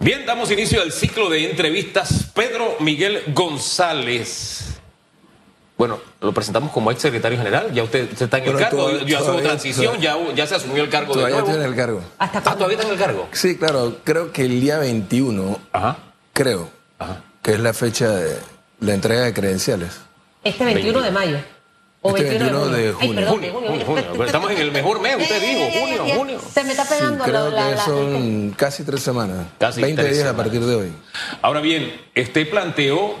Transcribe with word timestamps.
Bien, 0.00 0.24
damos 0.24 0.50
inicio 0.50 0.80
al 0.80 0.92
ciclo 0.92 1.28
de 1.28 1.50
entrevistas. 1.50 2.30
Pedro 2.34 2.76
Miguel 2.80 3.22
González. 3.34 4.78
Bueno, 5.76 6.00
lo 6.20 6.32
presentamos 6.32 6.72
como 6.72 6.90
ex 6.90 7.02
secretario 7.02 7.38
general. 7.38 7.72
Ya 7.72 7.82
usted, 7.82 8.08
está 8.20 8.38
en 8.38 8.44
el 8.44 8.56
cargo. 8.56 9.00
ya 9.00 9.22
hubo 9.22 9.40
transición, 9.40 10.00
ya, 10.00 10.16
ya, 10.34 10.46
se 10.46 10.56
asumió 10.56 10.82
el 10.82 10.90
cargo 10.90 11.12
todavía 11.12 11.36
de 11.36 11.42
nuevo. 11.42 11.46
Todavía 11.46 11.66
en 11.66 11.72
el 11.72 11.76
cargo. 11.76 12.02
¿Hasta 12.18 12.38
ah, 12.38 12.54
todavía 12.54 12.76
está 12.76 12.86
en 12.86 12.92
el 12.94 12.98
cargo. 12.98 13.28
Sí, 13.32 13.56
claro. 13.56 13.98
Creo 14.04 14.32
que 14.32 14.42
el 14.42 14.60
día 14.60 14.78
21, 14.78 15.58
Ajá. 15.72 15.98
creo, 16.32 16.68
Ajá. 16.98 17.22
que 17.42 17.52
es 17.52 17.60
la 17.60 17.72
fecha 17.72 18.08
de 18.10 18.38
la 18.80 18.94
entrega 18.94 19.22
de 19.22 19.34
credenciales. 19.34 20.00
Este 20.42 20.64
21 20.64 21.00
de 21.00 21.10
mayo. 21.10 21.38
O 22.12 22.16
este 22.16 22.38
21 22.38 22.66
de, 22.68 22.92
junio. 22.92 23.26
junio, 23.28 23.52
junio, 23.84 24.24
Estamos 24.24 24.50
en 24.50 24.58
el 24.58 24.72
mejor 24.72 25.00
mes, 25.00 25.16
usted 25.20 25.40
dijo, 25.40 25.78
junio, 25.78 26.14
junio. 26.16 26.40
Se 26.52 26.64
me 26.64 26.70
está 26.70 26.84
pegando 26.84 27.24
sí, 27.24 27.30
creo 27.30 27.50
que 27.54 27.76
son 27.78 28.54
casi 28.56 28.82
tres 28.84 29.02
semanas. 29.02 29.46
Casi 29.58 29.80
20 29.82 30.04
días 30.12 30.26
a 30.26 30.36
partir 30.36 30.64
de 30.64 30.74
hoy. 30.74 30.92
Ahora 31.42 31.60
bien, 31.60 32.00
este 32.14 32.46
planteó 32.46 33.16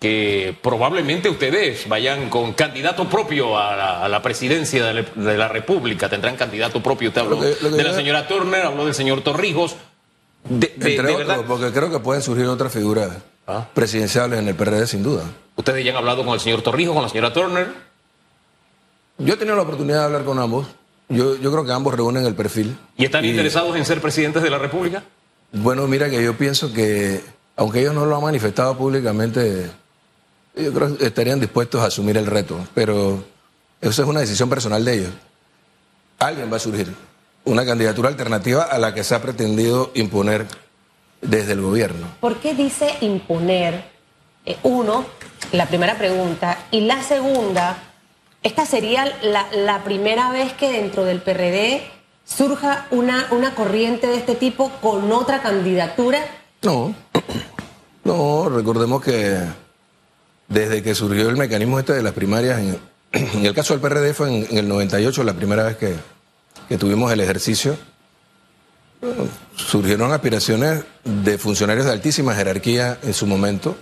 que 0.00 0.56
probablemente 0.62 1.28
ustedes 1.28 1.86
vayan 1.86 2.30
con 2.30 2.54
candidato 2.54 3.08
propio 3.10 3.58
a 3.58 4.08
la, 4.08 4.22
presidencia 4.22 4.82
de 4.86 5.36
la, 5.36 5.48
República, 5.48 6.08
tendrán 6.08 6.36
candidato 6.36 6.82
propio. 6.82 7.10
Usted 7.10 7.20
habló 7.20 7.40
de 7.40 7.84
la 7.84 7.94
señora 7.94 8.26
Turner, 8.26 8.62
habló 8.62 8.86
del 8.86 8.94
señor 8.94 9.20
Torrijos. 9.20 9.76
De, 10.48 10.72
Entre 10.74 11.14
otros, 11.14 11.44
porque 11.46 11.70
creo 11.70 11.90
que 11.90 11.98
pueden 11.98 12.22
surgir 12.22 12.46
otras 12.46 12.72
figuras 12.72 13.10
¿Ah? 13.46 13.66
presidenciales 13.74 14.38
en 14.38 14.48
el 14.48 14.54
PRD, 14.54 14.86
sin 14.86 15.02
duda. 15.02 15.24
¿Ustedes 15.54 15.84
ya 15.84 15.90
han 15.90 15.98
hablado 15.98 16.24
con 16.24 16.32
el 16.32 16.40
señor 16.40 16.62
Torrijos, 16.62 16.94
con 16.94 17.02
la 17.02 17.10
señora 17.10 17.34
Turner? 17.34 17.68
Yo 19.20 19.34
he 19.34 19.36
tenido 19.36 19.54
la 19.54 19.62
oportunidad 19.62 19.98
de 19.98 20.04
hablar 20.04 20.24
con 20.24 20.38
ambos. 20.38 20.66
Yo, 21.10 21.36
yo 21.36 21.52
creo 21.52 21.64
que 21.64 21.72
ambos 21.72 21.94
reúnen 21.94 22.24
el 22.24 22.34
perfil. 22.34 22.76
¿Y 22.96 23.04
están 23.04 23.24
interesados 23.24 23.76
en 23.76 23.84
ser 23.84 24.00
presidentes 24.00 24.42
de 24.42 24.48
la 24.48 24.58
República? 24.58 25.02
Bueno, 25.52 25.86
mira 25.86 26.08
que 26.08 26.22
yo 26.22 26.38
pienso 26.38 26.72
que, 26.72 27.20
aunque 27.56 27.80
ellos 27.80 27.94
no 27.94 28.06
lo 28.06 28.16
han 28.16 28.22
manifestado 28.22 28.78
públicamente, 28.78 29.70
yo 30.56 30.72
creo 30.72 30.96
que 30.96 31.04
estarían 31.04 31.38
dispuestos 31.38 31.82
a 31.82 31.86
asumir 31.86 32.16
el 32.16 32.26
reto. 32.26 32.58
Pero 32.72 33.22
eso 33.80 34.02
es 34.02 34.08
una 34.08 34.20
decisión 34.20 34.48
personal 34.48 34.82
de 34.84 34.94
ellos. 34.94 35.10
Alguien 36.18 36.50
va 36.50 36.56
a 36.56 36.60
surgir. 36.60 36.94
Una 37.44 37.66
candidatura 37.66 38.08
alternativa 38.08 38.62
a 38.62 38.78
la 38.78 38.94
que 38.94 39.04
se 39.04 39.14
ha 39.14 39.20
pretendido 39.20 39.90
imponer 39.94 40.46
desde 41.20 41.52
el 41.52 41.60
gobierno. 41.60 42.06
¿Por 42.20 42.36
qué 42.36 42.54
dice 42.54 42.94
imponer? 43.02 43.84
Eh, 44.46 44.56
uno, 44.62 45.04
la 45.52 45.66
primera 45.66 45.98
pregunta. 45.98 46.66
Y 46.70 46.82
la 46.82 47.02
segunda 47.02 47.89
esta 48.42 48.64
sería 48.64 49.04
la, 49.22 49.84
primera 49.84 50.30
vez 50.30 50.52
que 50.54 50.72
dentro 50.72 51.04
del 51.04 51.20
PRD 51.20 51.82
surja 52.24 52.86
una, 52.90 53.26
una 53.32 53.54
corriente 53.54 54.06
de 54.06 54.16
este 54.16 54.34
tipo 54.34 54.70
con 54.80 55.12
otra 55.12 55.42
candidatura. 55.42 56.24
No, 56.62 56.94
no, 58.04 58.48
recordemos 58.48 59.02
que 59.02 59.38
desde 60.48 60.82
que 60.82 60.94
surgió 60.94 61.28
el 61.28 61.36
mecanismo 61.36 61.78
este 61.78 61.92
de 61.92 62.02
las 62.02 62.14
primarias, 62.14 62.60
en, 63.12 63.44
el 63.44 63.54
caso 63.54 63.74
del 63.76 63.82
PRD 63.82 64.14
fue 64.14 64.34
en, 64.34 64.56
el 64.56 64.68
98 64.68 65.22
la 65.22 65.34
primera 65.34 65.64
vez 65.64 65.76
que, 65.76 65.96
tuvimos 66.78 67.12
el 67.12 67.20
ejercicio, 67.20 67.76
surgieron 69.56 70.12
aspiraciones 70.12 70.84
de 71.04 71.36
funcionarios 71.36 71.84
de 71.84 71.92
altísima 71.92 72.34
jerarquía 72.34 72.96
en 73.02 73.12
su 73.12 73.26
momento 73.26 73.76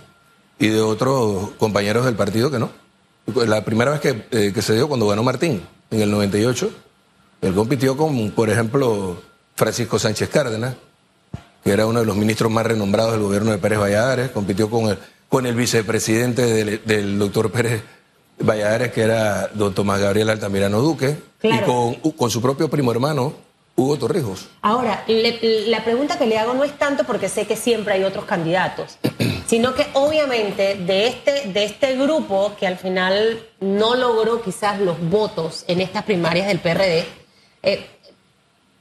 y 0.57 0.67
de 0.69 0.81
otros 0.81 1.51
compañeros 1.59 2.05
del 2.05 2.15
partido 2.15 2.49
que 2.49 2.57
no. 2.57 2.88
La 3.47 3.63
primera 3.63 3.91
vez 3.91 4.01
eh, 4.05 4.51
que, 4.53 4.61
se 4.61 4.73
dio 4.75 4.87
cuando 4.87 5.07
ganó 5.07 5.23
Martín, 5.23 5.61
en 5.91 6.01
el 6.01 6.11
98, 6.11 6.71
él 7.41 7.53
compitió 7.53 7.97
con, 7.97 8.31
por 8.31 8.49
ejemplo, 8.49 9.21
Francisco 9.55 9.99
Sánchez 9.99 10.29
Cárdenas, 10.29 10.75
que 11.63 11.71
era 11.71 11.85
uno 11.85 11.99
de 11.99 12.05
los 12.05 12.15
ministros 12.15 12.51
más 12.51 12.65
renombrados 12.65 13.13
del 13.13 13.21
gobierno 13.21 13.51
de 13.51 13.57
Pérez 13.57 13.79
Valladares, 13.79 14.31
compitió 14.31 14.69
con 14.69 14.89
el, 14.89 14.97
con 15.27 15.45
el 15.45 15.55
vicepresidente 15.55 16.79
del, 16.85 17.19
doctor 17.19 17.51
Pérez 17.51 17.83
Valladares, 18.39 18.91
que 18.91 19.01
era 19.01 19.47
don 19.53 19.73
Tomás 19.73 19.99
Gabriel 19.99 20.29
Altamirano 20.29 20.81
Duque, 20.81 21.17
y 21.43 21.57
con, 21.59 21.95
con 21.95 22.29
su 22.29 22.41
propio 22.41 22.69
primo 22.69 22.91
hermano, 22.91 23.33
Hugo 23.79 23.97
Torrijos. 23.97 24.47
Ahora, 24.61 25.03
la 25.07 25.83
pregunta 25.83 26.17
que 26.17 26.25
le 26.25 26.37
hago 26.37 26.53
no 26.53 26.63
es 26.63 26.77
tanto 26.77 27.05
porque 27.05 27.29
sé 27.29 27.47
que 27.47 27.55
siempre 27.55 27.93
hay 27.93 28.03
otros 28.03 28.25
candidatos, 28.25 28.97
sino 29.49 29.73
que 29.73 29.87
obviamente 29.93 30.75
de 30.75 31.07
este, 31.07 31.47
de 31.47 31.63
este 31.63 31.95
grupo 31.95 32.53
que 32.59 32.67
al 32.67 32.77
final 32.77 33.43
no 33.59 33.95
logró 33.95 34.43
quizás 34.43 34.79
los 34.79 34.99
votos 35.09 35.65
en 35.67 35.81
estas 35.81 36.03
primarias 36.03 36.45
del 36.45 36.59
PRD, 36.59 37.03
eh, 37.63 37.87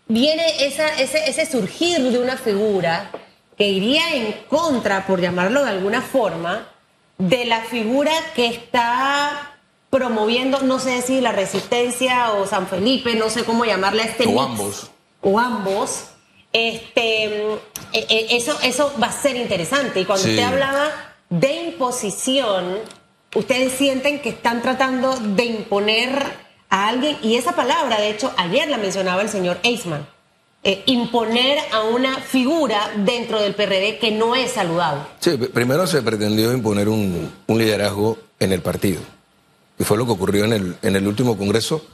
viene 0.09 0.67
esa, 0.67 1.01
ese, 1.01 1.31
ese 1.31 1.47
surgir 1.47 2.03
de 2.03 2.19
una 2.19 2.37
figura 2.37 3.11
que 3.57 3.67
iría 3.67 4.15
en 4.15 4.35
contra, 4.51 5.07
por 5.07 5.23
llamarlo 5.23 5.65
de 5.65 5.71
alguna 5.71 6.03
forma, 6.03 6.69
de 7.17 7.47
la 7.47 7.63
figura 7.63 8.13
que 8.35 8.49
está 8.49 9.57
promoviendo, 9.89 10.61
no 10.61 10.81
sé 10.81 11.01
si 11.01 11.23
la 11.23 11.33
resistencia 11.33 12.33
o 12.33 12.47
San 12.47 12.67
Felipe, 12.67 13.15
no 13.15 13.31
sé 13.31 13.45
cómo 13.45 13.65
llamarle 13.65 14.03
a 14.03 14.05
este 14.05 14.27
O 14.27 14.39
ambos. 14.39 14.91
O 15.23 15.39
ambos. 15.39 16.09
Este, 16.59 17.25
eh, 17.25 17.61
eh, 17.93 18.27
eso, 18.31 18.59
eso 18.63 18.93
va 19.01 19.07
a 19.07 19.13
ser 19.13 19.37
interesante. 19.37 20.01
Y 20.01 20.05
cuando 20.05 20.29
usted 20.29 20.43
hablaba 20.43 20.91
de 21.31 21.69
imposición, 21.69 22.79
ustedes 23.35 23.73
sienten 23.75 24.21
que 24.21 24.31
están 24.31 24.61
tratando 24.61 25.15
de 25.17 25.45
imponer 25.45 26.49
a 26.71 26.89
alguien, 26.89 27.17
y 27.23 27.37
esa 27.37 27.53
palabra, 27.53 28.01
de 28.01 28.11
hecho, 28.11 28.33
ayer 28.37 28.69
la 28.69 28.77
mencionaba 28.77 29.23
el 29.23 29.29
señor 29.29 29.59
Eisman, 29.63 30.07
eh, 30.65 30.83
imponer 30.87 31.59
a 31.73 31.83
una 31.83 32.17
figura 32.17 32.91
dentro 32.97 33.41
del 33.41 33.55
PRD 33.55 33.99
que 33.99 34.11
no 34.11 34.35
es 34.35 34.53
saludable. 34.53 35.03
Sí, 35.21 35.37
primero 35.37 35.87
se 35.87 36.03
pretendió 36.03 36.53
imponer 36.53 36.89
un, 36.89 37.33
un 37.47 37.59
liderazgo 37.59 38.19
en 38.41 38.53
el 38.53 38.61
partido 38.61 39.01
y 39.79 39.85
fue 39.85 39.97
lo 39.97 40.07
que 40.07 40.13
ocurrió 40.13 40.45
en 40.45 40.53
el, 40.53 40.77
en 40.83 40.97
el 40.97 41.07
último 41.07 41.39
Congreso, 41.39 41.87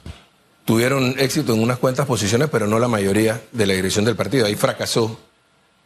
tuvieron 0.65 1.15
éxito 1.17 1.53
en 1.53 1.61
unas 1.61 1.77
cuantas 1.77 2.07
posiciones, 2.07 2.49
pero 2.51 2.67
no 2.67 2.79
la 2.79 2.87
mayoría 2.87 3.41
de 3.51 3.67
la 3.67 3.73
dirección 3.73 4.03
del 4.03 4.15
partido. 4.15 4.47
Ahí 4.47 4.55
fracasó 4.55 5.17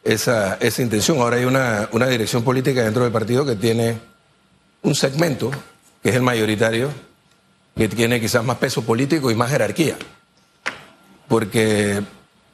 esa, 0.03 0.56
esa 0.56 0.81
intención. 0.81 1.19
Ahora 1.19 1.38
hay 1.38 1.45
una, 1.45 1.90
una 1.91 2.07
dirección 2.07 2.44
política 2.44 2.84
dentro 2.84 3.03
del 3.03 3.12
partido 3.12 3.45
que 3.45 3.56
tiene 3.56 4.00
un 4.81 4.95
segmento, 4.95 5.51
que 6.01 6.09
es 6.09 6.16
el 6.16 6.22
mayoritario, 6.22 6.90
que 7.75 7.90
tiene 7.90 8.19
quizás 8.19 8.44
más 8.44 8.57
peso 8.57 8.84
político 8.84 9.29
y 9.29 9.35
más 9.35 9.51
jerarquía. 9.51 9.97
Porque 11.28 12.01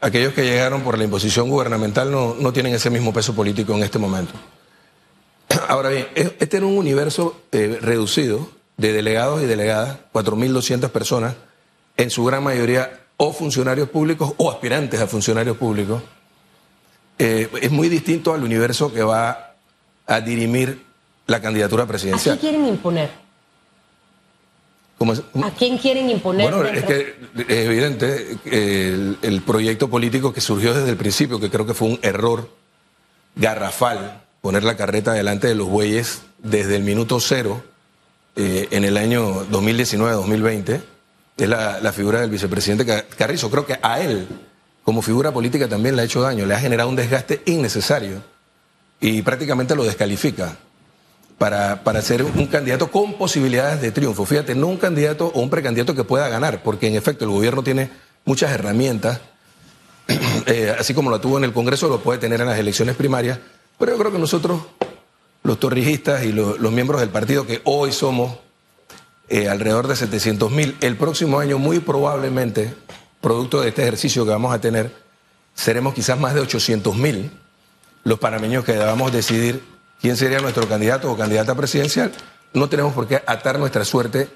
aquellos 0.01 0.33
que 0.33 0.43
llegaron 0.43 0.81
por 0.81 0.97
la 0.97 1.03
imposición 1.03 1.49
gubernamental 1.49 2.11
no, 2.11 2.35
no 2.39 2.51
tienen 2.51 2.73
ese 2.73 2.89
mismo 2.89 3.13
peso 3.13 3.33
político 3.35 3.73
en 3.73 3.83
este 3.83 3.99
momento. 3.99 4.33
Ahora 5.67 5.89
bien, 5.89 6.07
este 6.15 6.57
era 6.57 6.65
un 6.65 6.77
universo 6.77 7.39
eh, 7.51 7.77
reducido 7.81 8.49
de 8.77 8.91
delegados 8.91 9.41
y 9.41 9.45
delegadas, 9.45 9.99
4.200 10.13 10.89
personas, 10.89 11.35
en 11.97 12.09
su 12.09 12.23
gran 12.25 12.44
mayoría 12.44 13.06
o 13.17 13.31
funcionarios 13.33 13.89
públicos 13.89 14.33
o 14.38 14.51
aspirantes 14.51 15.00
a 15.00 15.07
funcionarios 15.07 15.57
públicos, 15.57 16.01
eh, 17.17 17.50
es 17.61 17.72
muy 17.72 17.88
distinto 17.88 18.33
al 18.33 18.44
universo 18.44 18.94
que 18.94 19.03
va 19.03 19.56
a 20.05 20.22
dirimir 20.22 20.84
la 21.28 21.41
candidatura 21.41 21.85
presidencial. 21.85 22.38
¿A 22.38 22.39
quién 22.39 22.51
quieren 22.51 22.67
imponer? 22.67 23.09
¿A 25.44 25.51
quién 25.51 25.78
quieren 25.78 26.09
imponer? 26.09 26.51
Bueno, 26.51 26.67
es 26.69 26.84
que 26.84 27.16
es 27.35 27.66
evidente 27.66 28.38
el, 28.45 29.17
el 29.22 29.41
proyecto 29.41 29.89
político 29.89 30.34
que 30.34 30.41
surgió 30.41 30.73
desde 30.73 30.89
el 30.89 30.97
principio, 30.97 31.39
que 31.39 31.50
creo 31.50 31.66
que 31.66 31.73
fue 31.73 31.89
un 31.89 32.00
error 32.01 32.50
garrafal 33.35 34.22
poner 34.41 34.63
la 34.63 34.78
carreta 34.78 35.13
delante 35.13 35.47
de 35.47 35.55
los 35.55 35.67
bueyes 35.67 36.22
desde 36.38 36.75
el 36.75 36.84
minuto 36.84 37.19
cero 37.19 37.63
eh, 38.35 38.67
en 38.72 38.85
el 38.85 38.97
año 38.97 39.45
2019-2020 39.47 40.81
es 41.38 41.50
la, 41.50 41.91
figura 41.94 42.22
del 42.22 42.29
vicepresidente 42.29 43.06
Carrizo. 43.18 43.50
Creo 43.50 43.66
que 43.66 43.78
a 43.81 44.00
él, 44.00 44.28
como 44.84 45.01
figura 45.01 45.31
política, 45.31 45.68
también 45.68 45.96
le 45.96 46.01
ha 46.01 46.06
hecho 46.06 46.22
daño, 46.22 46.46
le 46.46 46.53
ha 46.53 46.59
generado 46.59 46.90
un 46.90 46.96
desgaste 46.96 47.41
innecesario 47.46 48.23
y 48.99 49.22
prácticamente 49.22 49.76
lo 49.76 49.84
descalifica 49.84 50.58
para, 51.37 51.84
para 51.84 52.02
ser 52.02 52.23
un 52.23 52.47
candidato 52.47 52.90
con 52.90 53.14
posibilidades 53.14 53.82
de 53.82 53.91
triunfo. 53.91 54.26
Fíjate, 54.26 54.55
no 54.55 54.67
un 54.67 54.78
candidato 54.78 55.32
o 55.34 55.41
un 55.41 55.49
precandidato 55.49 55.96
que 55.96 56.03
pueda 56.03 56.29
ganar, 56.29 56.64
porque 56.64 56.87
en 56.87 56.96
efecto 56.96 57.26
el 57.26 57.32
gobierno 57.32 57.64
tiene 57.64 57.90
muchas 58.23 58.52
herramientas, 58.52 59.20
eh, 60.46 60.76
así 60.78 60.93
como 60.93 61.09
lo 61.09 61.20
tuvo 61.20 61.38
en 61.38 61.43
el 61.43 61.53
Congreso, 61.53 61.90
lo 61.90 62.02
puede 62.02 62.20
tener 62.20 62.41
en 62.41 62.47
las 62.47 62.59
elecciones 62.59 62.96
primarias, 62.96 63.40
pero 63.78 63.91
yo 63.91 63.97
creo 63.97 64.11
que 64.11 64.20
nosotros 64.20 64.61
los 65.46 65.59
torrijistas 65.59 66.23
y 66.23 66.31
los, 66.31 66.59
miembros 66.72 66.99
del 66.99 67.09
partido, 67.09 67.46
que 67.46 67.61
hoy 67.66 67.91
somos 67.91 68.38
eh, 69.29 69.49
alrededor 69.49 69.87
de 69.87 69.95
700 69.95 70.51
mil, 70.51 70.77
el 70.81 70.97
próximo 70.97 71.39
año 71.39 71.57
muy 71.57 71.79
probablemente, 71.79 72.73
producto 73.22 73.61
de 73.61 73.69
este 73.69 73.81
ejercicio 73.81 74.25
que 74.25 74.31
vamos 74.31 74.53
a 74.53 74.61
tener, 74.61 74.91
seremos 75.53 75.93
quizás 75.93 76.19
más 76.19 76.33
de 76.33 76.41
800 76.41 76.95
mil 76.95 77.31
los 78.03 78.19
panameños 78.19 78.63
que 78.63 78.73
debamos 78.73 79.11
decidir 79.11 79.63
quién 79.99 80.16
sería 80.16 80.39
nuestro 80.39 80.67
candidato 80.67 81.11
o 81.11 81.17
candidata 81.17 81.55
presidencial. 81.55 82.11
No 82.53 82.69
tenemos 82.69 82.93
por 82.93 83.07
qué 83.07 83.22
atar 83.25 83.57
nuestra 83.57 83.83
suerte 83.83 84.29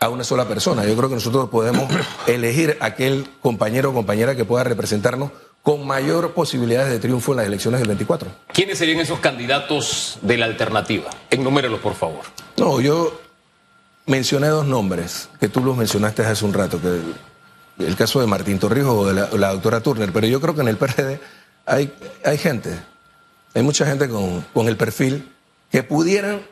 a 0.00 0.08
una 0.08 0.24
sola 0.24 0.48
persona. 0.48 0.86
Yo 0.86 0.96
creo 0.96 1.10
que 1.10 1.16
nosotros 1.16 1.50
podemos 1.50 1.92
elegir 2.26 2.78
aquel 2.80 3.28
compañero 3.42 3.90
o 3.90 3.92
compañera 3.92 4.34
que 4.34 4.46
pueda 4.46 4.64
representarnos 4.64 5.30
con 5.62 5.86
mayor 5.86 6.32
posibilidades 6.32 6.90
de 6.90 6.98
triunfo 6.98 7.32
en 7.32 7.36
las 7.36 7.46
elecciones 7.46 7.80
del 7.80 7.88
24. 7.88 8.30
¿Quiénes 8.52 8.78
serían 8.78 8.98
esos 8.98 9.20
candidatos 9.20 10.18
de 10.22 10.38
la 10.38 10.46
alternativa? 10.46 11.10
Enumérelos, 11.28 11.80
por 11.80 11.94
favor. 11.94 12.22
No, 12.56 12.80
yo 12.80 13.20
mencioné 14.10 14.48
dos 14.48 14.66
nombres, 14.66 15.28
que 15.38 15.48
tú 15.48 15.62
los 15.62 15.76
mencionaste 15.76 16.26
hace 16.26 16.44
un 16.44 16.52
rato, 16.52 16.80
que 16.80 17.00
el, 17.84 17.96
caso 17.96 18.20
de 18.20 18.26
Martín 18.26 18.58
Torrijos 18.58 18.92
o 18.92 19.06
de 19.06 19.38
la, 19.38 19.52
doctora 19.52 19.80
Turner, 19.80 20.12
pero 20.12 20.26
yo 20.26 20.40
creo 20.40 20.54
que 20.54 20.62
en 20.62 20.68
el 20.68 20.76
PRD 20.76 21.20
hay, 21.64 21.94
hay 22.24 22.36
gente, 22.36 22.76
hay 23.54 23.62
mucha 23.62 23.86
gente 23.86 24.08
con, 24.08 24.44
con 24.52 24.68
el 24.68 24.76
perfil 24.76 25.32
que 25.70 25.84
pudieran 25.84 26.42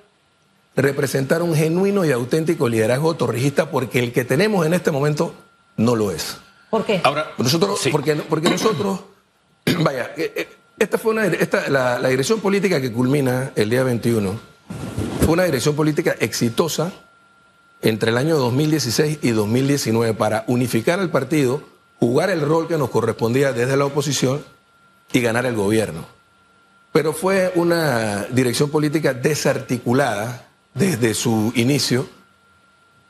representar 0.76 1.42
un 1.42 1.54
genuino 1.56 2.04
y 2.04 2.12
auténtico 2.12 2.68
liderazgo 2.68 3.16
torrijista 3.16 3.70
porque 3.70 3.98
el 3.98 4.12
que 4.12 4.24
tenemos 4.24 4.64
en 4.64 4.72
este 4.72 4.92
momento 4.92 5.34
no 5.76 5.96
lo 5.96 6.12
es. 6.12 6.38
¿Por 6.70 6.84
qué? 6.84 7.00
Ahora, 7.02 7.32
nosotros, 7.38 7.80
porque, 7.90 8.14
porque 8.14 8.50
nosotros, 8.50 9.00
vaya, 9.80 10.12
eh, 10.16 10.32
eh, 10.36 10.48
esta 10.78 10.96
fue 10.96 11.10
una, 11.10 11.26
esta, 11.26 11.68
la, 11.68 11.98
la 11.98 12.08
dirección 12.08 12.40
política 12.40 12.80
que 12.80 12.92
culmina 12.92 13.50
el 13.56 13.68
día 13.68 13.82
21 13.82 14.38
fue 15.22 15.32
una 15.34 15.44
dirección 15.44 15.74
política 15.74 16.14
exitosa 16.20 16.92
entre 17.82 18.10
el 18.10 18.18
año 18.18 18.36
2016 18.36 19.20
y 19.22 19.30
2019 19.30 20.14
para 20.14 20.44
unificar 20.48 21.00
al 21.00 21.10
partido, 21.10 21.62
jugar 21.98 22.30
el 22.30 22.40
rol 22.40 22.68
que 22.68 22.78
nos 22.78 22.90
correspondía 22.90 23.52
desde 23.52 23.76
la 23.76 23.84
oposición 23.84 24.44
y 25.12 25.20
ganar 25.20 25.46
el 25.46 25.54
gobierno. 25.54 26.06
Pero 26.92 27.12
fue 27.12 27.52
una 27.54 28.24
dirección 28.30 28.70
política 28.70 29.14
desarticulada 29.14 30.48
desde 30.74 31.14
su 31.14 31.52
inicio, 31.54 32.08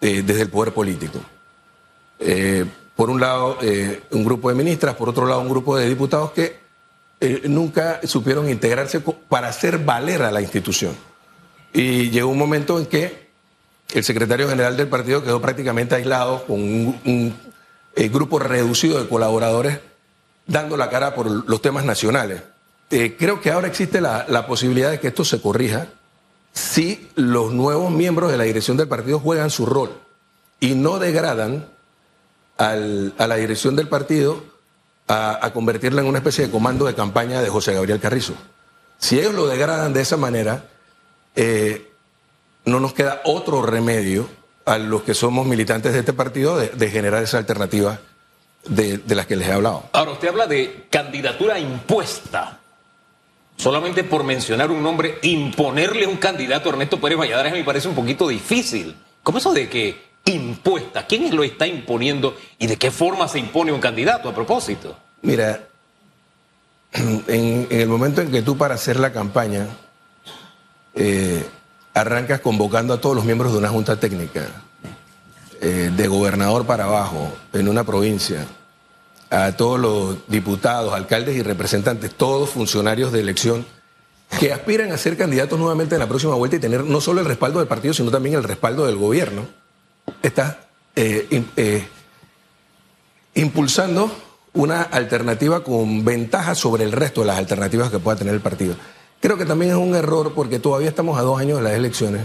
eh, 0.00 0.22
desde 0.22 0.42
el 0.42 0.50
poder 0.50 0.74
político. 0.74 1.20
Eh, 2.18 2.64
por 2.96 3.10
un 3.10 3.20
lado, 3.20 3.58
eh, 3.62 4.02
un 4.10 4.24
grupo 4.24 4.48
de 4.48 4.56
ministras, 4.56 4.96
por 4.96 5.08
otro 5.08 5.26
lado, 5.26 5.40
un 5.40 5.48
grupo 5.48 5.76
de 5.76 5.88
diputados 5.88 6.32
que 6.32 6.68
nunca 7.48 8.00
supieron 8.04 8.48
integrarse 8.48 9.00
para 9.00 9.48
hacer 9.48 9.78
valer 9.78 10.22
a 10.22 10.30
la 10.30 10.40
institución. 10.40 10.96
Y 11.72 12.10
llegó 12.10 12.30
un 12.30 12.38
momento 12.38 12.78
en 12.78 12.86
que 12.86 13.27
el 13.94 14.04
secretario 14.04 14.48
general 14.48 14.76
del 14.76 14.88
partido 14.88 15.22
quedó 15.22 15.40
prácticamente 15.40 15.94
aislado 15.94 16.44
con 16.44 16.60
un, 16.60 17.48
grupo 18.10 18.38
reducido 18.38 19.02
de 19.02 19.08
colaboradores 19.08 19.80
dando 20.46 20.76
la 20.76 20.88
cara 20.88 21.16
por 21.16 21.48
los 21.48 21.60
temas 21.60 21.84
nacionales. 21.84 22.42
creo 22.88 23.40
que 23.40 23.50
ahora 23.50 23.66
existe 23.66 24.00
la 24.00 24.46
posibilidad 24.46 24.90
de 24.90 25.00
que 25.00 25.08
esto 25.08 25.24
se 25.24 25.40
corrija 25.40 25.88
si 26.52 27.08
los 27.14 27.52
nuevos 27.52 27.90
miembros 27.90 28.30
de 28.30 28.36
la 28.36 28.44
dirección 28.44 28.76
del 28.76 28.88
partido 28.88 29.20
juegan 29.20 29.50
su 29.50 29.66
rol 29.66 29.90
y 30.60 30.74
no 30.74 30.98
degradan 30.98 31.66
a 32.56 32.74
la 33.26 33.36
dirección 33.36 33.76
del 33.76 33.88
partido 33.88 34.42
a, 35.06 35.50
convertirla 35.54 36.02
en 36.02 36.08
una 36.08 36.18
especie 36.18 36.46
de 36.46 36.50
comando 36.50 36.84
de 36.84 36.94
campaña 36.94 37.40
de 37.40 37.48
José 37.48 37.72
Gabriel 37.72 38.00
Carrizo. 38.00 38.34
Si 38.98 39.18
ellos 39.18 39.34
lo 39.34 39.46
degradan 39.46 39.92
de 39.92 40.00
esa 40.00 40.16
manera, 40.16 40.64
eh, 41.36 41.87
no 42.64 42.80
nos 42.80 42.92
queda 42.92 43.20
otro 43.24 43.62
remedio 43.62 44.28
a 44.64 44.78
los 44.78 45.02
que 45.02 45.14
somos 45.14 45.46
militantes 45.46 45.92
de 45.92 46.00
este 46.00 46.12
partido 46.12 46.58
de, 46.58 46.90
generar 46.90 47.22
esa 47.22 47.38
alternativa 47.38 48.00
de, 48.66 48.98
de 48.98 49.14
las 49.14 49.26
que 49.26 49.36
les 49.36 49.48
he 49.48 49.52
hablado. 49.52 49.88
Ahora, 49.92 50.12
usted 50.12 50.28
habla 50.28 50.46
de 50.46 50.86
candidatura 50.90 51.58
impuesta 51.58 52.58
solamente 53.58 54.04
por 54.04 54.24
mencionar 54.24 54.70
un 54.70 54.82
nombre, 54.82 55.18
imponerle 55.22 56.06
un 56.06 56.16
candidato 56.16 56.68
a 56.68 56.72
Ernesto 56.72 57.00
Pérez 57.00 57.18
Valladares 57.18 57.52
me 57.52 57.64
parece 57.64 57.88
un 57.88 57.94
poquito 57.94 58.28
difícil. 58.28 58.96
¿Cómo 59.22 59.38
eso 59.38 59.52
de 59.52 59.68
que 59.68 60.08
impuesta? 60.24 61.06
¿Quién 61.06 61.34
lo 61.36 61.42
está 61.44 61.66
imponiendo 61.66 62.36
y 62.58 62.66
de 62.66 62.76
qué 62.76 62.90
forma 62.90 63.28
se 63.28 63.40
impone 63.40 63.72
un 63.72 63.80
candidato 63.80 64.28
a 64.28 64.34
propósito? 64.34 64.96
Mira, 65.22 65.60
en, 66.92 67.66
el 67.68 67.88
momento 67.88 68.22
en 68.22 68.30
que 68.30 68.42
tú 68.42 68.56
para 68.56 68.76
hacer 68.76 68.98
la 68.98 69.12
campaña 69.12 69.66
eh, 70.94 71.44
arrancas 72.00 72.40
convocando 72.40 72.94
a 72.94 73.00
todos 73.00 73.16
los 73.16 73.24
miembros 73.24 73.52
de 73.52 73.58
una 73.58 73.68
junta 73.68 73.98
técnica, 73.98 74.46
eh, 75.60 75.90
de 75.94 76.08
gobernador 76.08 76.66
para 76.66 76.84
abajo, 76.84 77.32
en 77.52 77.68
una 77.68 77.84
provincia, 77.84 78.46
a 79.30 79.52
todos 79.52 79.78
los 79.78 80.16
diputados, 80.28 80.94
alcaldes 80.94 81.36
y 81.36 81.42
representantes, 81.42 82.14
todos 82.14 82.50
funcionarios 82.50 83.12
de 83.12 83.20
elección, 83.20 83.66
que 84.38 84.52
aspiran 84.52 84.92
a 84.92 84.98
ser 84.98 85.16
candidatos 85.16 85.58
nuevamente 85.58 85.94
en 85.94 86.00
la 86.00 86.06
próxima 86.06 86.34
vuelta 86.34 86.56
y 86.56 86.60
tener 86.60 86.84
no 86.84 87.00
solo 87.00 87.20
el 87.20 87.26
respaldo 87.26 87.58
del 87.58 87.68
partido, 87.68 87.94
sino 87.94 88.10
también 88.10 88.36
el 88.36 88.44
respaldo 88.44 88.86
del 88.86 88.96
gobierno, 88.96 89.46
está 90.22 90.60
eh, 90.94 91.44
eh, 91.56 91.88
impulsando 93.34 94.10
una 94.52 94.82
alternativa 94.82 95.62
con 95.62 96.04
ventaja 96.04 96.54
sobre 96.54 96.84
el 96.84 96.92
resto 96.92 97.22
de 97.22 97.28
las 97.28 97.38
alternativas 97.38 97.90
que 97.90 97.98
pueda 97.98 98.16
tener 98.16 98.34
el 98.34 98.40
partido. 98.40 98.76
Creo 99.20 99.36
que 99.36 99.44
también 99.44 99.72
es 99.72 99.76
un 99.76 99.94
error 99.94 100.32
porque 100.34 100.58
todavía 100.58 100.88
estamos 100.88 101.18
a 101.18 101.22
dos 101.22 101.40
años 101.40 101.58
de 101.58 101.64
las 101.64 101.72
elecciones 101.72 102.22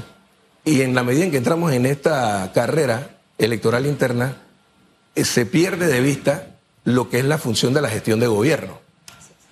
y 0.65 0.81
en 0.81 0.95
la 0.95 1.03
medida 1.03 1.25
en 1.25 1.31
que 1.31 1.37
entramos 1.37 1.71
en 1.73 1.85
esta 1.85 2.51
carrera 2.53 3.17
electoral 3.37 3.85
interna, 3.85 4.37
eh, 5.15 5.25
se 5.25 5.45
pierde 5.45 5.87
de 5.87 6.01
vista 6.01 6.55
lo 6.85 7.09
que 7.09 7.19
es 7.19 7.25
la 7.25 7.37
función 7.37 7.73
de 7.73 7.81
la 7.81 7.89
gestión 7.89 8.19
de 8.19 8.27
gobierno. 8.27 8.79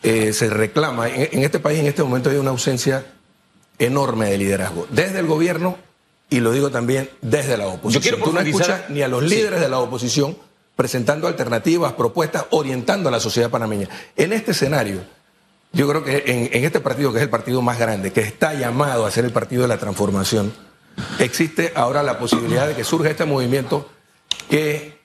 Eh, 0.03 0.33
se 0.33 0.49
reclama, 0.49 1.09
en, 1.09 1.43
este 1.43 1.59
país 1.59 1.79
en 1.79 1.85
este 1.85 2.03
momento 2.03 2.29
hay 2.29 2.37
una 2.37 2.49
ausencia 2.49 3.05
enorme 3.77 4.29
de 4.29 4.37
liderazgo, 4.37 4.87
desde 4.89 5.19
el 5.19 5.27
gobierno 5.27 5.77
y 6.29 6.39
lo 6.39 6.51
digo 6.51 6.71
también 6.71 7.09
desde 7.21 7.57
la 7.57 7.67
oposición. 7.67 8.19
Tú 8.21 8.31
no 8.31 8.39
escuchas 8.39 8.89
ni 8.89 9.01
a 9.01 9.07
los 9.07 9.23
líderes 9.23 9.59
de 9.59 9.69
la 9.69 9.79
oposición 9.79 10.37
presentando 10.75 11.27
alternativas, 11.27 11.93
propuestas, 11.93 12.45
orientando 12.51 13.09
a 13.09 13.11
la 13.11 13.19
sociedad 13.19 13.49
panameña. 13.49 13.89
En 14.15 14.33
este 14.33 14.51
escenario, 14.51 15.01
yo 15.73 15.87
creo 15.87 16.03
que 16.03 16.23
en, 16.25 16.63
este 16.65 16.79
partido, 16.79 17.11
que 17.11 17.19
es 17.19 17.23
el 17.23 17.29
partido 17.29 17.61
más 17.61 17.79
grande, 17.79 18.11
que 18.11 18.21
está 18.21 18.53
llamado 18.53 19.05
a 19.05 19.11
ser 19.11 19.25
el 19.25 19.31
partido 19.31 19.61
de 19.61 19.67
la 19.67 19.77
transformación, 19.77 20.53
existe 21.19 21.71
ahora 21.75 22.03
la 22.03 22.19
posibilidad 22.19 22.67
de 22.67 22.75
que 22.75 22.83
surja 22.83 23.09
este 23.09 23.25
movimiento 23.25 23.89
que 24.49 24.99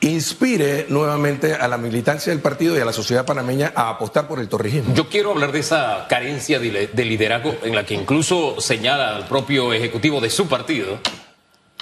inspire 0.00 0.86
nuevamente 0.88 1.54
a 1.54 1.68
la 1.68 1.78
militancia 1.78 2.32
del 2.32 2.42
partido 2.42 2.76
y 2.76 2.80
a 2.80 2.84
la 2.84 2.92
sociedad 2.92 3.24
panameña 3.24 3.72
a 3.74 3.90
apostar 3.90 4.28
por 4.28 4.40
el 4.40 4.48
torrijismo. 4.48 4.94
Yo 4.94 5.08
quiero 5.08 5.30
hablar 5.30 5.52
de 5.52 5.60
esa 5.60 6.06
carencia 6.08 6.58
de 6.58 7.04
liderazgo 7.04 7.56
en 7.62 7.74
la 7.74 7.86
que 7.86 7.94
incluso 7.94 8.60
señala 8.60 9.18
el 9.18 9.24
propio 9.24 9.72
ejecutivo 9.72 10.20
de 10.20 10.30
su 10.30 10.48
partido 10.48 10.98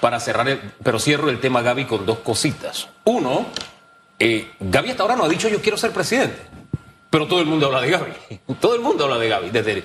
para 0.00 0.21
cerrar, 0.21 0.61
pero 0.83 0.99
cierro 0.99 1.31
el 1.31 1.41
tema 1.41 1.62
Gaby 1.62 1.87
con 1.87 2.05
dos 2.05 2.19
cositas. 2.19 2.89
Uno, 3.05 3.47
eh, 4.19 4.50
Gaby 4.61 4.91
hasta 4.91 5.03
ahora 5.03 5.17
no 5.17 5.25
ha 5.25 5.29
dicho 5.29 5.49
yo 5.49 5.61
quiero 5.61 5.77
ser 5.77 5.93
presidente, 5.93 6.37
pero 7.14 7.28
todo 7.28 7.38
el 7.38 7.46
mundo 7.46 7.66
habla 7.66 7.81
de 7.81 7.90
Gaby, 7.90 8.12
todo 8.61 8.75
el 8.75 8.81
mundo 8.81 9.05
habla 9.05 9.19
de 9.19 9.28
Gaby, 9.28 9.50
desde 9.50 9.84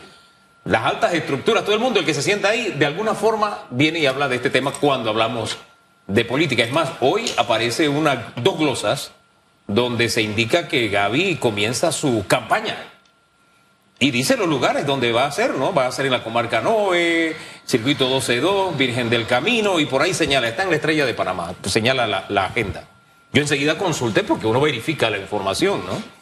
las 0.66 0.84
altas 0.84 1.14
estructuras, 1.14 1.64
todo 1.64 1.76
el 1.76 1.80
mundo, 1.80 2.00
el 2.00 2.06
que 2.08 2.16
se 2.16 2.24
sienta 2.24 2.50
ahí, 2.50 2.74
de 2.76 2.88
alguna 2.88 3.14
forma 3.14 3.66
viene 3.70 4.00
y 4.00 4.08
habla 4.08 4.28
de 4.28 4.38
este 4.38 4.50
tema 4.50 4.72
cuando 4.72 5.12
hablamos 5.12 5.56
de 6.08 6.26
política. 6.26 6.64
Es 6.64 6.72
más, 6.72 6.90
hoy 7.02 7.32
aparece 7.38 7.88
una, 7.88 8.34
dos 8.38 8.58
glosas 8.58 9.12
donde 9.68 10.10
se 10.10 10.24
indica 10.24 10.68
que 10.68 10.88
Gaby 10.88 11.36
comienza 11.36 11.92
su 11.92 12.26
campaña. 12.28 12.78
Y 14.00 14.10
dice 14.10 14.36
los 14.36 14.48
lugares 14.48 14.88
donde 14.88 15.12
va 15.12 15.28
a 15.28 15.32
ser, 15.32 15.54
¿no? 15.54 15.72
Va 15.72 15.86
a 15.86 15.92
ser 15.92 16.08
en 16.08 16.14
la 16.14 16.24
comarca 16.24 16.62
Noe, 16.62 17.36
Circuito 17.64 18.10
12-2, 18.10 18.76
Virgen 18.76 19.12
del 19.12 19.28
Camino, 19.28 19.80
y 19.80 19.86
por 19.86 20.02
ahí 20.02 20.16
señala, 20.16 20.48
está 20.48 20.64
en 20.64 20.72
la 20.72 20.78
estrella 20.78 21.06
de 21.06 21.14
Panamá, 21.14 21.54
señala 21.62 22.08
la, 22.08 22.26
la 22.28 22.46
agenda. 22.46 22.86
Yo 23.32 23.44
enseguida 23.44 23.78
consulté 23.78 24.24
porque 24.24 24.48
uno 24.48 24.60
verifica 24.60 25.12
la 25.12 25.20
información, 25.20 25.84
¿no? 25.86 26.19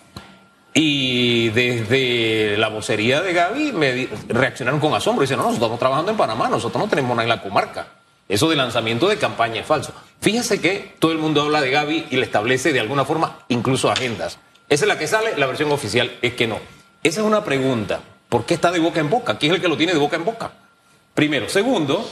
Y 0.79 1.49
desde 1.49 2.55
la 2.55 2.67
vocería 2.67 3.21
de 3.21 3.33
Gaby 3.33 3.71
me 3.71 4.09
reaccionaron 4.27 4.79
con 4.79 4.93
asombro. 4.93 5.23
Dicen, 5.23 5.37
no, 5.37 5.45
nosotros 5.45 5.55
estamos 5.55 5.79
trabajando 5.79 6.11
en 6.11 6.17
Panamá, 6.17 6.49
nosotros 6.49 6.83
no 6.83 6.87
tenemos 6.87 7.17
nada 7.17 7.23
en 7.23 7.29
la 7.29 7.41
comarca. 7.41 7.87
Eso 8.29 8.47
de 8.47 8.55
lanzamiento 8.55 9.07
de 9.07 9.17
campaña 9.17 9.61
es 9.61 9.65
falso. 9.65 9.91
Fíjese 10.21 10.61
que 10.61 10.93
todo 10.99 11.11
el 11.13 11.17
mundo 11.17 11.41
habla 11.41 11.61
de 11.61 11.71
Gaby 11.71 12.05
y 12.11 12.17
le 12.17 12.25
establece 12.25 12.73
de 12.73 12.79
alguna 12.79 13.05
forma 13.05 13.39
incluso 13.47 13.89
agendas. 13.89 14.37
Esa 14.69 14.85
es 14.85 14.87
la 14.87 14.99
que 14.99 15.07
sale, 15.07 15.35
la 15.35 15.47
versión 15.47 15.71
oficial 15.71 16.11
es 16.21 16.35
que 16.35 16.45
no. 16.45 16.59
Esa 17.01 17.21
es 17.21 17.25
una 17.25 17.43
pregunta. 17.43 18.01
¿Por 18.29 18.45
qué 18.45 18.53
está 18.53 18.71
de 18.71 18.77
boca 18.77 18.99
en 18.99 19.09
boca? 19.09 19.39
¿Quién 19.39 19.53
es 19.53 19.55
el 19.55 19.61
que 19.63 19.69
lo 19.69 19.77
tiene 19.77 19.93
de 19.93 19.99
boca 19.99 20.17
en 20.17 20.25
boca? 20.25 20.51
Primero. 21.15 21.49
Segundo, 21.49 22.07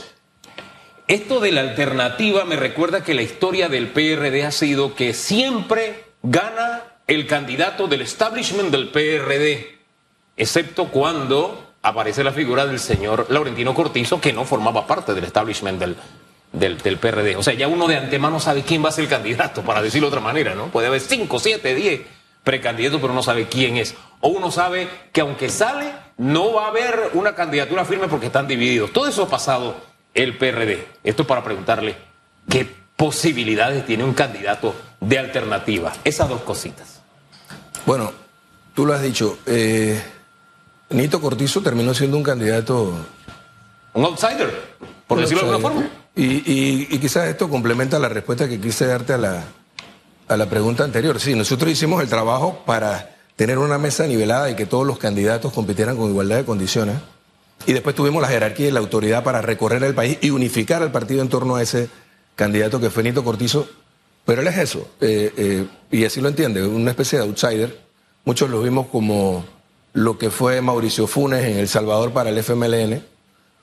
esto 1.07 1.39
de 1.39 1.51
la 1.51 1.61
alternativa 1.61 2.45
me 2.45 2.55
recuerda 2.55 3.03
que 3.03 3.13
la 3.13 3.21
historia 3.21 3.69
del 3.69 3.89
PRD 3.89 4.43
ha 4.43 4.51
sido 4.51 4.95
que 4.95 5.13
siempre 5.13 6.05
gana 6.23 6.94
el 7.07 7.27
candidato 7.27 7.87
del 7.87 8.01
establishment 8.01 8.71
del 8.71 8.89
PRD, 8.89 9.77
excepto 10.37 10.87
cuando 10.87 11.73
aparece 11.81 12.23
la 12.23 12.31
figura 12.31 12.65
del 12.65 12.79
señor 12.79 13.27
Laurentino 13.29 13.73
Cortizo, 13.73 14.19
que 14.19 14.33
no 14.33 14.45
formaba 14.45 14.87
parte 14.87 15.13
del 15.13 15.23
establishment 15.23 15.79
del, 15.79 15.95
del, 16.51 16.97
PRD. 16.97 17.35
O 17.35 17.43
sea, 17.43 17.53
ya 17.53 17.67
uno 17.67 17.87
de 17.87 17.97
antemano 17.97 18.39
sabe 18.39 18.63
quién 18.63 18.83
va 18.83 18.89
a 18.89 18.91
ser 18.91 19.03
el 19.03 19.09
candidato, 19.09 19.61
para 19.61 19.81
decirlo 19.81 20.07
de 20.07 20.15
otra 20.15 20.21
manera, 20.21 20.55
¿no? 20.55 20.67
Puede 20.67 20.87
haber 20.87 21.01
5, 21.01 21.37
7, 21.39 21.75
10 21.75 22.01
precandidatos, 22.43 23.01
pero 23.01 23.13
no 23.13 23.21
sabe 23.21 23.47
quién 23.47 23.77
es. 23.77 23.95
O 24.21 24.29
uno 24.29 24.51
sabe 24.51 24.87
que 25.11 25.21
aunque 25.21 25.49
sale, 25.49 25.91
no 26.17 26.53
va 26.53 26.65
a 26.65 26.69
haber 26.69 27.11
una 27.13 27.35
candidatura 27.35 27.85
firme 27.85 28.07
porque 28.07 28.27
están 28.27 28.47
divididos. 28.47 28.91
Todo 28.91 29.07
eso 29.07 29.23
ha 29.23 29.29
pasado 29.29 29.75
el 30.13 30.37
PRD. 30.37 30.87
Esto 31.03 31.23
es 31.23 31.27
para 31.27 31.43
preguntarle 31.43 31.97
qué 32.49 32.67
posibilidades 32.95 33.85
tiene 33.85 34.03
un 34.03 34.13
candidato 34.13 34.75
de 34.99 35.19
alternativa. 35.19 35.93
Esas 36.03 36.29
dos 36.29 36.41
cositas. 36.41 36.94
Bueno, 37.85 38.11
tú 38.73 38.85
lo 38.85 38.93
has 38.93 39.01
dicho. 39.01 39.37
Eh, 39.45 40.01
Nito 40.89 41.21
Cortizo 41.21 41.61
terminó 41.61 41.93
siendo 41.93 42.17
un 42.17 42.23
candidato. 42.23 42.93
Un 43.93 44.05
outsider, 44.05 44.75
por 45.07 45.19
decirlo 45.19 45.43
de 45.43 45.49
alguna 45.49 45.69
forma. 45.69 45.89
Y, 46.15 46.85
y, 46.93 46.99
quizás 46.99 47.27
esto 47.27 47.49
complementa 47.49 47.99
la 47.99 48.07
respuesta 48.07 48.47
que 48.47 48.59
quise 48.59 48.85
darte 48.85 49.13
a 49.13 49.17
la, 49.17 49.43
a 50.27 50.37
la 50.37 50.49
pregunta 50.49 50.83
anterior. 50.83 51.19
Sí, 51.19 51.35
nosotros 51.35 51.69
hicimos 51.69 52.01
el 52.01 52.09
trabajo 52.09 52.63
para 52.65 53.15
tener 53.35 53.57
una 53.57 53.77
mesa 53.77 54.07
nivelada 54.07 54.49
y 54.49 54.55
que 54.55 54.65
todos 54.65 54.87
los 54.87 54.97
candidatos 54.97 55.51
compitieran 55.51 55.97
con 55.97 56.09
igualdad 56.09 56.37
de 56.37 56.45
condiciones. 56.45 56.95
Y 57.67 57.73
después 57.73 57.95
tuvimos 57.95 58.21
la 58.21 58.29
jerarquía 58.29 58.67
y 58.67 58.71
la 58.71 58.79
autoridad 58.79 59.23
para 59.23 59.41
recorrer 59.41 59.83
el 59.83 59.93
país 59.93 60.17
y 60.21 60.29
unificar 60.29 60.81
al 60.81 60.91
partido 60.91 61.21
en 61.21 61.29
torno 61.29 61.55
a 61.55 61.61
ese 61.61 61.89
candidato 62.35 62.79
que 62.79 62.89
fue 62.89 63.03
Nito 63.03 63.23
Cortizo. 63.23 63.67
Pero 64.25 64.41
él 64.41 64.47
es 64.47 64.57
eso, 64.57 64.89
eh, 65.01 65.31
eh, 65.37 65.67
y 65.91 66.03
así 66.03 66.19
lo 66.19 66.29
entiende, 66.29 66.65
una 66.65 66.91
especie 66.91 67.19
de 67.19 67.25
outsider. 67.25 67.79
Muchos 68.25 68.49
lo 68.49 68.61
vimos 68.61 68.87
como 68.87 69.45
lo 69.93 70.17
que 70.17 70.31
fue 70.31 70.61
Mauricio 70.61 71.05
Funes 71.05 71.45
en 71.45 71.57
El 71.57 71.67
Salvador 71.67 72.11
para 72.11 72.31
el 72.31 72.37
FMLN, 72.39 73.03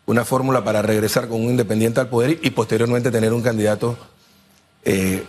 una 0.07 0.25
fórmula 0.25 0.63
para 0.63 0.81
regresar 0.81 1.29
con 1.29 1.41
un 1.43 1.51
independiente 1.51 2.01
al 2.01 2.09
poder 2.09 2.39
y 2.43 2.51
posteriormente 2.51 3.11
tener 3.11 3.33
un 3.33 3.43
candidato 3.43 3.99
eh, 4.85 5.25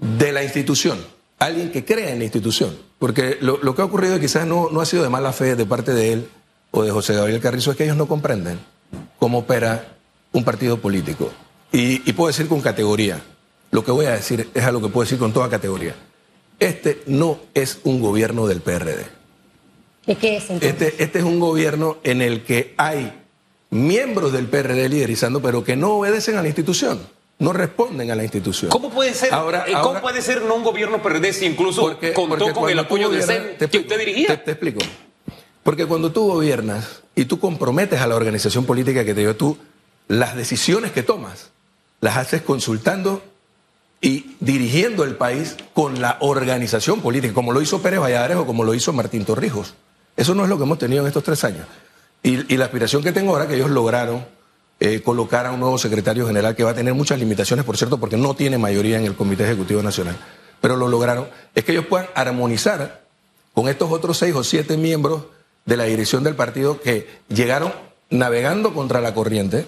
de 0.00 0.32
la 0.32 0.42
institución, 0.42 0.98
alguien 1.38 1.70
que 1.70 1.84
crea 1.84 2.10
en 2.10 2.18
la 2.18 2.24
institución. 2.24 2.76
Porque 2.98 3.38
lo, 3.40 3.74
que 3.74 3.82
ha 3.82 3.84
ocurrido 3.84 4.18
quizás 4.18 4.46
no, 4.46 4.68
no 4.70 4.80
ha 4.80 4.86
sido 4.86 5.04
de 5.04 5.08
mala 5.08 5.32
fe 5.32 5.54
de 5.54 5.64
parte 5.64 5.94
de 5.94 6.12
él 6.12 6.28
o 6.72 6.82
de 6.82 6.90
José 6.90 7.14
Gabriel 7.14 7.40
Carrizo, 7.40 7.70
es 7.70 7.76
que 7.76 7.84
ellos 7.84 7.96
no 7.96 8.08
comprenden 8.08 8.58
cómo 9.18 9.38
opera 9.38 9.96
un 10.32 10.44
partido 10.44 10.78
político. 10.78 11.30
Y, 11.72 12.08
y 12.08 12.12
puedo 12.14 12.28
decir 12.28 12.48
con 12.48 12.60
categoría, 12.60 13.22
lo 13.70 13.84
que 13.84 13.90
voy 13.90 14.06
a 14.06 14.12
decir 14.12 14.50
es 14.54 14.64
algo 14.64 14.80
que 14.80 14.88
puedo 14.88 15.04
decir 15.04 15.18
con 15.18 15.32
toda 15.32 15.48
categoría. 15.48 15.94
Este 16.58 17.02
no 17.06 17.38
es 17.54 17.80
un 17.84 18.00
gobierno 18.00 18.46
del 18.46 18.60
PRD. 18.60 19.06
¿De 20.06 20.16
qué 20.16 20.36
es 20.36 20.50
Este, 20.50 21.02
este 21.02 21.18
es 21.18 21.24
un 21.24 21.40
gobierno 21.40 21.98
en 22.02 22.22
el 22.22 22.42
que 22.44 22.74
hay 22.76 23.12
miembros 23.70 24.32
del 24.32 24.46
PRD 24.46 24.88
liderizando, 24.88 25.40
pero 25.40 25.62
que 25.64 25.76
no 25.76 25.94
obedecen 25.94 26.36
a 26.36 26.42
la 26.42 26.48
institución 26.48 27.00
no 27.40 27.54
responden 27.54 28.10
a 28.10 28.14
la 28.14 28.22
institución. 28.22 28.70
¿Cómo 28.70 28.90
puede 28.90 29.14
ser, 29.14 29.32
ahora, 29.32 29.64
eh, 29.66 29.72
¿cómo 29.82 30.00
puede 30.00 30.22
ser 30.22 30.42
no 30.42 30.54
un 30.54 30.62
gobierno 30.62 31.02
PRD 31.02 31.32
si 31.32 31.46
incluso 31.46 31.98
contó 32.14 32.52
con 32.52 32.70
el 32.70 32.78
apoyo 32.78 33.08
de 33.08 33.22
CEN 33.22 33.56
que 33.70 33.78
usted 33.78 33.98
dirigía? 33.98 34.44
Te, 34.44 34.52
explico. 34.52 34.80
Porque 35.62 35.86
cuando 35.86 36.12
tú 36.12 36.28
gobiernas 36.28 37.02
y 37.16 37.24
tú 37.24 37.40
comprometes 37.40 38.00
a 38.00 38.06
la 38.06 38.14
organización 38.14 38.66
política 38.66 39.04
que 39.04 39.14
te 39.14 39.22
dio 39.22 39.36
tú, 39.36 39.56
las 40.06 40.36
decisiones 40.36 40.92
que 40.92 41.02
tomas 41.02 41.50
las 42.00 42.18
haces 42.18 42.42
consultando 42.42 43.22
y 44.00 44.36
dirigiendo 44.40 45.04
el 45.04 45.16
país 45.16 45.56
con 45.74 46.00
la 46.00 46.16
organización 46.20 47.00
política, 47.00 47.34
como 47.34 47.52
lo 47.52 47.60
hizo 47.60 47.82
Pérez 47.82 48.00
Valladares 48.00 48.36
o 48.38 48.46
como 48.46 48.64
lo 48.64 48.74
hizo 48.74 48.92
Martín 48.92 49.24
Torrijos. 49.24 49.74
Eso 50.16 50.34
no 50.34 50.44
es 50.44 50.48
lo 50.48 50.56
que 50.56 50.64
hemos 50.64 50.78
tenido 50.78 51.02
en 51.02 51.08
estos 51.08 51.22
tres 51.22 51.44
años. 51.44 51.66
Y, 52.22 52.56
la 52.56 52.66
aspiración 52.66 53.02
que 53.02 53.12
tengo 53.12 53.32
ahora, 53.32 53.48
que 53.48 53.54
ellos 53.54 53.70
lograron 53.70 54.24
eh, 54.78 55.00
colocar 55.00 55.46
a 55.46 55.52
un 55.52 55.60
nuevo 55.60 55.78
secretario 55.78 56.26
general 56.26 56.54
que 56.54 56.64
va 56.64 56.70
a 56.70 56.74
tener 56.74 56.92
muchas 56.94 57.18
limitaciones, 57.18 57.64
por 57.64 57.76
cierto, 57.76 57.98
porque 57.98 58.16
no 58.16 58.34
tiene 58.34 58.58
mayoría 58.58 58.98
en 58.98 59.04
el 59.04 59.14
Comité 59.14 59.44
Ejecutivo 59.44 59.82
Nacional, 59.82 60.16
pero 60.60 60.76
lo 60.76 60.88
lograron, 60.88 61.28
es 61.54 61.64
que 61.64 61.72
ellos 61.72 61.86
puedan 61.86 62.08
armonizar 62.14 63.02
con 63.54 63.68
estos 63.68 63.90
otros 63.90 64.18
seis 64.18 64.34
o 64.34 64.44
siete 64.44 64.76
miembros 64.76 65.24
de 65.64 65.76
la 65.76 65.84
dirección 65.84 66.22
del 66.22 66.34
partido 66.34 66.80
que 66.80 67.08
llegaron 67.28 67.72
navegando 68.10 68.74
contra 68.74 69.00
la 69.00 69.14
corriente, 69.14 69.66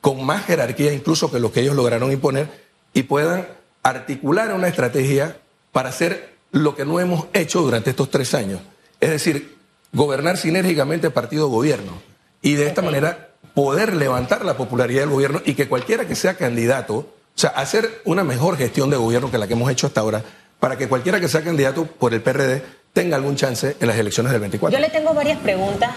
con 0.00 0.24
más 0.24 0.44
jerarquía 0.44 0.92
incluso 0.92 1.30
que 1.30 1.40
los 1.40 1.52
que 1.52 1.60
ellos 1.60 1.76
lograron 1.76 2.12
imponer, 2.12 2.50
y 2.92 3.04
puedan 3.04 3.46
articular 3.88 4.52
una 4.52 4.68
estrategia 4.68 5.36
para 5.72 5.88
hacer 5.90 6.34
lo 6.50 6.74
que 6.74 6.84
no 6.84 7.00
hemos 7.00 7.26
hecho 7.32 7.60
durante 7.60 7.90
estos 7.90 8.10
tres 8.10 8.34
años. 8.34 8.60
Es 9.00 9.10
decir, 9.10 9.56
gobernar 9.92 10.36
sinérgicamente 10.36 11.10
partido-gobierno. 11.10 11.92
Y 12.42 12.54
de 12.54 12.66
esta 12.66 12.82
manera 12.82 13.30
poder 13.54 13.94
levantar 13.94 14.44
la 14.44 14.56
popularidad 14.56 15.02
del 15.02 15.10
gobierno 15.10 15.42
y 15.44 15.54
que 15.54 15.68
cualquiera 15.68 16.06
que 16.06 16.14
sea 16.14 16.34
candidato, 16.34 16.94
o 16.94 17.06
sea, 17.34 17.50
hacer 17.50 18.02
una 18.04 18.24
mejor 18.24 18.56
gestión 18.56 18.90
de 18.90 18.96
gobierno 18.96 19.30
que 19.30 19.38
la 19.38 19.46
que 19.46 19.54
hemos 19.54 19.70
hecho 19.70 19.86
hasta 19.86 20.00
ahora, 20.00 20.22
para 20.60 20.76
que 20.76 20.88
cualquiera 20.88 21.20
que 21.20 21.28
sea 21.28 21.42
candidato 21.42 21.86
por 21.86 22.14
el 22.14 22.20
PRD 22.20 22.62
tenga 22.92 23.16
algún 23.16 23.36
chance 23.36 23.76
en 23.78 23.86
las 23.86 23.96
elecciones 23.96 24.32
del 24.32 24.40
24. 24.40 24.76
Yo 24.76 24.84
le 24.84 24.90
tengo 24.90 25.14
varias 25.14 25.38
preguntas. 25.38 25.90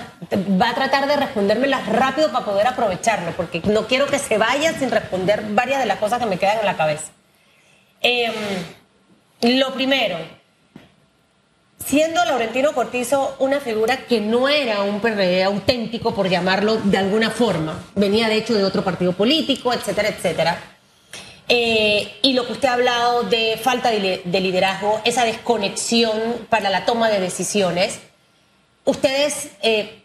Va 0.61 0.69
a 0.69 0.75
tratar 0.75 1.07
de 1.07 1.15
respondérmelas 1.15 1.87
rápido 1.87 2.31
para 2.31 2.45
poder 2.45 2.67
aprovecharlo, 2.67 3.31
porque 3.31 3.61
no 3.65 3.87
quiero 3.87 4.05
que 4.07 4.19
se 4.19 4.37
vaya 4.37 4.77
sin 4.77 4.91
responder 4.91 5.43
varias 5.51 5.79
de 5.79 5.87
las 5.87 5.97
cosas 5.97 6.19
que 6.19 6.25
me 6.25 6.37
quedan 6.37 6.59
en 6.59 6.65
la 6.65 6.77
cabeza. 6.77 7.11
Em, 8.01 8.33
lo 9.41 9.73
primero, 9.73 10.17
siendo 11.85 12.25
Laurentino 12.25 12.73
Cortizo 12.73 13.35
una 13.39 13.59
figura 13.59 14.05
que 14.07 14.19
no 14.19 14.49
era 14.49 14.81
un 14.81 14.99
PRD 14.99 15.43
auténtico, 15.43 16.13
por 16.15 16.27
llamarlo 16.27 16.77
de 16.77 16.97
alguna 16.97 17.29
forma, 17.29 17.83
venía 17.95 18.27
de 18.27 18.37
hecho 18.37 18.55
de 18.55 18.63
otro 18.63 18.83
partido 18.83 19.13
político, 19.13 19.71
etcétera, 19.71 20.09
etcétera. 20.09 20.59
Eh, 21.47 22.19
y 22.23 22.33
lo 22.33 22.47
que 22.47 22.53
usted 22.53 22.69
ha 22.69 22.73
hablado 22.73 23.23
de 23.23 23.59
falta 23.61 23.91
de, 23.91 24.21
liderazgo, 24.25 25.01
esa 25.05 25.25
desconexión 25.25 26.47
para 26.49 26.69
la 26.69 26.85
toma 26.85 27.09
de 27.09 27.19
decisiones, 27.19 27.99
ustedes, 28.85 29.51
eh, 29.61 30.01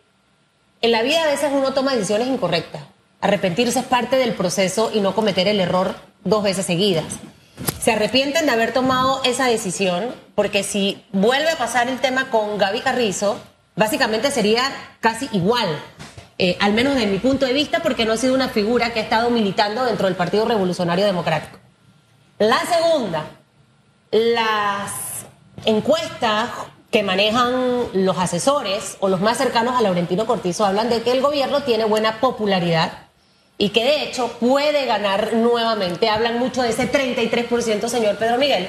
en 0.83 0.93
la 0.93 1.03
vida 1.03 1.23
a 1.23 1.29
veces 1.29 1.51
uno 1.53 1.73
toma 1.73 1.95
decisiones 1.95 2.29
incorrectas. 2.29 2.83
Arrepentirse 3.23 3.79
es 3.79 3.87
parte 3.87 4.17
del 4.17 4.35
proceso 4.35 4.91
y 4.93 5.01
no 5.01 5.15
cometer 5.15 5.49
el 5.49 5.61
error 5.61 5.95
dos 6.25 6.43
veces 6.43 6.67
seguidas 6.67 7.05
se 7.81 7.93
arrepienten 7.93 8.47
de 8.47 8.53
haber 8.53 8.73
tomado 8.73 9.21
esa 9.25 9.47
decisión, 9.47 10.15
porque 10.35 10.63
si 10.63 11.05
vuelve 11.13 11.51
a 11.51 11.57
pasar 11.57 11.89
el 11.89 12.01
tema 12.01 12.31
con 12.31 12.59
Gaby 12.59 12.81
Carrizo, 12.81 13.39
básicamente 13.75 14.31
sería 14.31 14.63
casi 15.01 15.29
igual, 15.33 15.69
eh, 16.39 16.57
al 16.61 16.73
menos 16.73 16.95
desde 16.95 17.07
mi 17.07 17.19
punto 17.19 17.47
de 17.47 17.53
vista, 17.53 17.81
porque 17.81 18.05
no 18.05 18.13
ha 18.13 18.17
sido 18.17 18.35
una 18.35 18.49
figura 18.49 18.93
que 18.93 19.01
ha 19.01 19.03
estado 19.03 19.31
militando 19.31 19.85
dentro 19.85 20.07
del 20.07 20.17
Partido 20.17 20.45
Revolucionario 20.45 21.07
Democrático. 21.07 21.59
La 22.39 22.61
segunda, 22.67 23.25
las 24.11 24.93
encuestas 25.65 26.51
que 26.91 27.03
manejan 27.03 27.85
los 27.93 28.19
asesores 28.19 28.97
o 29.01 29.09
los 29.09 29.21
más 29.21 29.39
cercanos 29.39 29.77
a 29.77 29.83
Laurentino 29.83 30.27
Cortizo 30.27 30.65
hablan 30.65 30.89
de 30.89 31.03
que 31.03 31.13
el 31.13 31.21
gobierno 31.21 31.63
tiene 31.63 31.85
buena 31.85 32.21
popularidad 32.21 33.06
y 33.59 33.71
que 33.71 33.85
de 33.85 34.03
hecho 34.05 34.29
puede 34.39 34.85
ganar 34.87 35.35
nuevamente. 35.35 36.09
Hablan 36.09 36.39
mucho 36.39 36.63
de 36.63 36.71
ese 36.71 36.91
33%, 36.91 37.89
señor 37.89 38.17
Pedro 38.19 38.39
Miguel. 38.39 38.69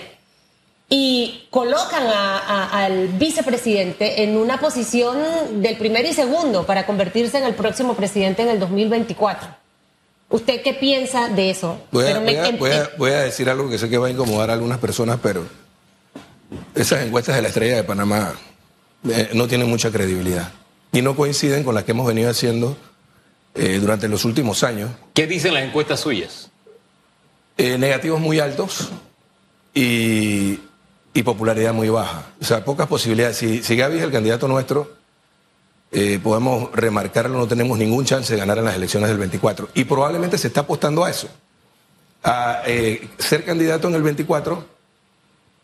Y 0.90 1.48
colocan 1.50 2.08
al 2.08 3.10
vicepresidente 3.10 4.24
en 4.24 4.38
una 4.38 4.60
posición 4.60 5.62
del 5.62 5.78
primero 5.78 6.08
y 6.08 6.14
segundo 6.14 6.66
para 6.66 6.86
convertirse 6.86 7.38
en 7.38 7.44
el 7.44 7.56
próximo 7.56 7.96
presidente 7.96 8.44
en 8.44 8.50
el 8.50 8.60
2024. 8.60 9.50
¿Usted 10.30 10.62
qué 10.62 10.74
piensa 10.74 11.28
de 11.28 11.50
eso? 11.50 11.80
Voy 11.92 12.06
a, 12.06 13.22
decir 13.22 13.50
algo 13.50 13.70
que 13.70 13.78
sé 13.78 13.90
que 13.90 13.98
va 13.98 14.08
a 14.08 14.10
incomodar 14.10 14.50
a 14.50 14.54
algunas 14.54 14.78
personas, 14.78 15.20
pero 15.22 15.46
esas 16.74 17.06
encuestas 17.06 17.36
de 17.36 17.42
la 17.42 17.48
estrella 17.50 17.76
de 17.76 17.84
Panamá 17.84 18.34
eh, 19.10 19.30
no 19.34 19.48
tienen 19.50 19.70
mucha 19.70 19.92
credibilidad 19.92 20.52
y 20.94 21.02
no 21.02 21.18
coinciden 21.18 21.66
con 21.66 21.76
las 21.76 21.84
que 21.84 21.92
hemos 21.92 22.08
venido 22.08 22.30
haciendo 22.30 22.78
eh, 23.58 23.80
durante 23.80 24.08
los 24.08 24.24
últimos 24.26 24.64
años. 24.64 24.92
¿Qué 25.14 25.26
dicen 25.26 25.54
las 25.54 25.64
encuestas 25.64 26.00
suyas? 26.00 26.52
Eh, 27.58 27.78
negativos 27.78 28.20
muy 28.20 28.40
altos 28.40 28.90
y, 29.74 30.60
popularidad 31.24 31.74
muy 31.74 31.90
baja. 31.90 32.28
O 32.40 32.46
sea, 32.46 32.64
pocas 32.64 32.86
posibilidades. 32.86 33.38
Si, 33.38 33.64
si 33.64 33.76
Gaby 33.76 33.98
es 33.98 34.04
el 34.04 34.12
candidato 34.12 34.48
nuestro, 34.48 34.94
eh, 35.92 36.20
podemos 36.22 36.72
remarcarlo, 36.72 37.36
no 37.36 37.48
tenemos 37.48 37.78
ningún 37.80 38.06
chance 38.06 38.32
de 38.32 38.40
ganar 38.40 38.60
en 38.60 38.66
las 38.66 38.76
elecciones 38.76 39.10
del 39.10 39.18
24. 39.18 39.70
Y 39.74 39.86
probablemente 39.86 40.38
se 40.38 40.48
está 40.48 40.62
apostando 40.62 41.04
a 41.04 41.10
eso, 41.10 41.28
a 42.24 42.62
ser 43.18 43.44
candidato 43.44 43.88
en 43.88 43.96
el 43.96 44.04
24 44.04 44.77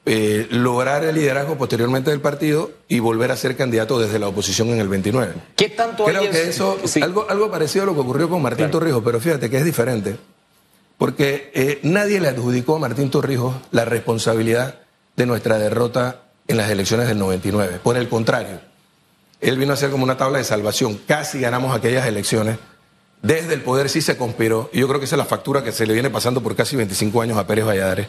eh, 0.05 0.47
lograr 0.49 1.05
el 1.05 1.15
liderazgo 1.15 1.57
posteriormente 1.57 2.11
del 2.11 2.19
partido 2.19 2.71
y 2.89 2.99
volver 2.99 3.31
a 3.31 3.37
ser 3.37 3.55
candidato 3.55 3.99
desde 3.99 4.19
la 4.19 4.27
oposición 4.27 4.67
en 4.69 4.79
el 4.79 4.89
29. 4.89 5.33
¿Qué 5.55 5.69
tanto 5.69 6.03
Creo 6.03 6.29
que 6.29 6.49
eso, 6.49 6.77
algo, 7.01 7.25
algo 7.29 7.49
parecido 7.49 7.83
a 7.83 7.85
lo 7.85 7.93
que 7.93 8.01
ocurrió 8.01 8.29
con 8.29 8.41
Martín 8.41 8.69
Torrijos, 8.69 9.01
pero 9.03 9.21
fíjate 9.21 9.49
que 9.49 9.57
es 9.57 9.63
diferente, 9.63 10.17
porque 10.97 11.51
eh, 11.53 11.79
nadie 11.83 12.19
le 12.19 12.27
adjudicó 12.27 12.75
a 12.75 12.79
Martín 12.79 13.09
Torrijos 13.09 13.55
la 13.71 13.85
responsabilidad 13.85 14.81
de 15.15 15.25
nuestra 15.25 15.57
derrota 15.57 16.23
en 16.49 16.57
las 16.57 16.69
elecciones 16.69 17.07
del 17.07 17.19
99. 17.19 17.79
Por 17.81 17.95
el 17.95 18.09
contrario, 18.09 18.59
él 19.39 19.57
vino 19.57 19.71
a 19.71 19.77
ser 19.77 19.89
como 19.89 20.03
una 20.03 20.17
tabla 20.17 20.37
de 20.37 20.43
salvación. 20.43 20.99
Casi 21.07 21.39
ganamos 21.39 21.73
aquellas 21.73 22.05
elecciones. 22.05 22.57
Desde 23.21 23.53
el 23.53 23.61
poder 23.61 23.87
sí 23.87 24.01
se 24.01 24.17
conspiró, 24.17 24.69
y 24.73 24.81
yo 24.81 24.87
creo 24.89 24.99
que 24.99 25.05
esa 25.05 25.15
es 25.15 25.19
la 25.19 25.25
factura 25.25 25.63
que 25.63 25.71
se 25.71 25.87
le 25.87 25.93
viene 25.93 26.09
pasando 26.09 26.43
por 26.43 26.57
casi 26.57 26.75
25 26.75 27.21
años 27.21 27.37
a 27.37 27.47
Pérez 27.47 27.65
Valladares 27.65 28.07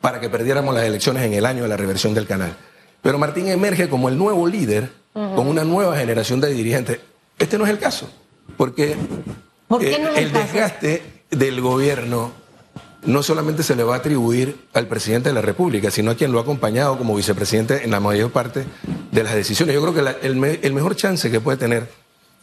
para 0.00 0.20
que 0.20 0.28
perdiéramos 0.28 0.74
las 0.74 0.84
elecciones 0.84 1.24
en 1.24 1.34
el 1.34 1.46
año 1.46 1.62
de 1.62 1.68
la 1.68 1.76
reversión 1.76 2.14
del 2.14 2.26
canal. 2.26 2.56
Pero 3.02 3.18
Martín 3.18 3.48
emerge 3.48 3.88
como 3.88 4.08
el 4.08 4.18
nuevo 4.18 4.46
líder, 4.46 4.90
con 5.12 5.46
una 5.46 5.64
nueva 5.64 5.96
generación 5.96 6.40
de 6.40 6.52
dirigentes. 6.52 7.00
Este 7.38 7.56
no 7.56 7.64
es 7.64 7.70
el 7.70 7.78
caso, 7.78 8.10
porque 8.56 8.96
¿Por 9.68 9.80
qué 9.80 9.98
no 9.98 10.10
el, 10.10 10.32
desgaste 10.32 11.02
del 11.30 11.60
gobierno 11.60 12.32
no 13.04 13.22
solamente 13.22 13.62
se 13.62 13.76
le 13.76 13.84
va 13.84 13.94
a 13.94 13.98
atribuir 13.98 14.56
al 14.74 14.86
presidente 14.88 15.28
de 15.28 15.34
la 15.34 15.40
República, 15.40 15.90
sino 15.90 16.10
a 16.10 16.16
quien 16.16 16.32
lo 16.32 16.38
ha 16.38 16.42
acompañado 16.42 16.98
como 16.98 17.14
vicepresidente 17.14 17.84
en 17.84 17.90
la 17.90 18.00
mayor 18.00 18.32
parte 18.32 18.64
de 19.12 19.22
las 19.22 19.34
decisiones. 19.34 19.74
Yo 19.74 19.82
creo 19.82 19.94
que 19.94 20.26
el, 20.26 20.44
el, 20.62 20.72
mejor 20.72 20.96
chance 20.96 21.30
que 21.30 21.40
puede 21.40 21.56
tener 21.56 21.88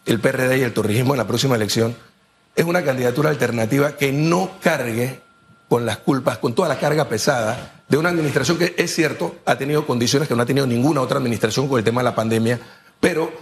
el 0.05 0.19
PRD 0.19 0.59
y 0.59 0.61
el 0.61 0.73
torrijismo 0.73 1.13
en 1.13 1.17
la 1.17 1.27
próxima 1.27 1.55
elección 1.55 1.95
es 2.55 2.65
una 2.65 2.83
candidatura 2.83 3.29
alternativa 3.29 3.97
que 3.97 4.11
no 4.11 4.51
cargue 4.61 5.19
con 5.73 5.87
las 5.87 5.97
culpas, 5.97 6.37
con 6.37 6.53
toda 6.53 6.69
la 6.69 6.77
carga 6.77 7.09
pesada 7.09 7.81
de 7.87 7.97
una 7.97 8.09
administración 8.09 8.59
que 8.59 8.75
es 8.77 8.93
cierto, 8.93 9.37
ha 9.43 9.55
tenido 9.55 9.87
condiciones 9.87 10.29
que 10.29 10.35
no 10.35 10.43
ha 10.43 10.45
tenido 10.45 10.67
ninguna 10.67 11.01
otra 11.01 11.17
administración 11.17 11.67
con 11.67 11.79
el 11.79 11.83
tema 11.83 12.01
de 12.01 12.03
la 12.03 12.13
pandemia, 12.13 12.59
pero 12.99 13.33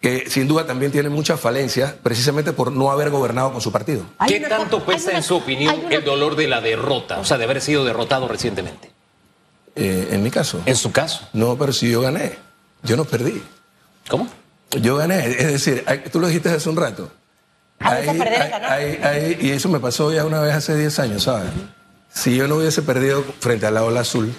que 0.00 0.30
sin 0.30 0.48
duda 0.48 0.66
también 0.66 0.90
tiene 0.90 1.10
muchas 1.10 1.38
falencias 1.38 1.92
precisamente 2.02 2.54
por 2.54 2.72
no 2.72 2.90
haber 2.90 3.10
gobernado 3.10 3.52
con 3.52 3.60
su 3.60 3.70
partido. 3.70 4.06
¿Qué 4.26 4.40
tanto 4.40 4.82
pesa 4.82 5.10
en 5.10 5.22
su 5.22 5.36
opinión 5.36 5.92
el 5.92 6.02
dolor 6.02 6.36
de 6.36 6.48
la 6.48 6.62
derrota, 6.62 7.18
o 7.18 7.24
sea, 7.26 7.36
de 7.36 7.44
haber 7.44 7.60
sido 7.60 7.84
derrotado 7.84 8.28
recientemente? 8.28 8.90
Eh, 9.76 10.08
en 10.12 10.22
mi 10.22 10.30
caso. 10.30 10.62
¿En 10.64 10.76
su 10.76 10.90
caso? 10.90 11.28
No, 11.34 11.58
pero 11.58 11.74
si 11.74 11.90
yo 11.90 12.00
gané, 12.00 12.38
yo 12.82 12.96
no 12.96 13.04
perdí. 13.04 13.42
¿Cómo? 14.08 14.26
Yo 14.70 14.96
gané, 14.96 15.26
es 15.26 15.52
decir, 15.52 15.84
tú 16.10 16.18
lo 16.18 16.28
dijiste 16.28 16.48
hace 16.48 16.70
un 16.70 16.76
rato. 16.76 17.10
y 19.38 19.50
eso 19.50 19.68
me 19.68 19.80
pasó 19.80 20.10
ya 20.14 20.24
una 20.24 20.40
vez 20.40 20.54
hace 20.54 20.74
10 20.78 20.98
años, 21.00 21.24
¿sabes? 21.24 21.50
Si 22.14 22.36
yo 22.36 22.48
no 22.48 22.56
hubiese 22.56 22.82
perdido 22.82 23.22
frente 23.40 23.66
a 23.66 23.70
la 23.70 23.82
ola 23.82 24.00
azul, 24.00 24.32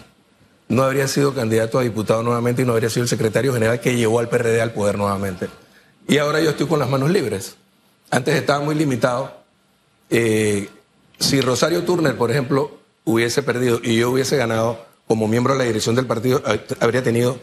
no 0.70 0.84
habría 0.84 1.08
sido 1.08 1.36
candidato 1.36 1.78
a 1.78 1.84
diputado 1.84 2.24
nuevamente 2.24 2.62
y 2.62 2.66
no 2.66 2.74
habría 2.74 2.90
sido 2.90 3.04
el 3.04 3.10
secretario 3.10 3.54
general 3.54 3.80
que 3.80 3.96
llevó 3.96 4.20
al 4.20 4.30
PRD 4.30 4.62
al 4.62 4.72
poder 4.72 4.98
nuevamente. 4.98 5.50
Y 6.08 6.18
ahora 6.18 6.42
yo 6.42 6.52
estoy 6.52 6.68
con 6.68 6.80
las 6.80 6.90
manos 6.90 7.12
libres. 7.12 7.58
Antes 8.10 8.36
estaba 8.36 8.64
muy 8.64 8.76
limitado. 8.76 9.32
Eh, 10.10 10.70
si 11.20 11.42
Rosario 11.42 11.84
Turner, 11.84 12.18
por 12.18 12.32
ejemplo, 12.32 12.72
hubiese 13.04 13.44
perdido 13.44 13.80
y 13.84 13.98
yo 13.98 14.10
hubiese 14.10 14.38
ganado 14.38 14.84
como 15.08 15.28
miembro 15.28 15.54
de 15.54 15.60
la 15.60 15.66
dirección 15.66 15.96
del 15.96 16.08
partido, 16.08 16.42
habría 16.80 17.04
tenido 17.04 17.40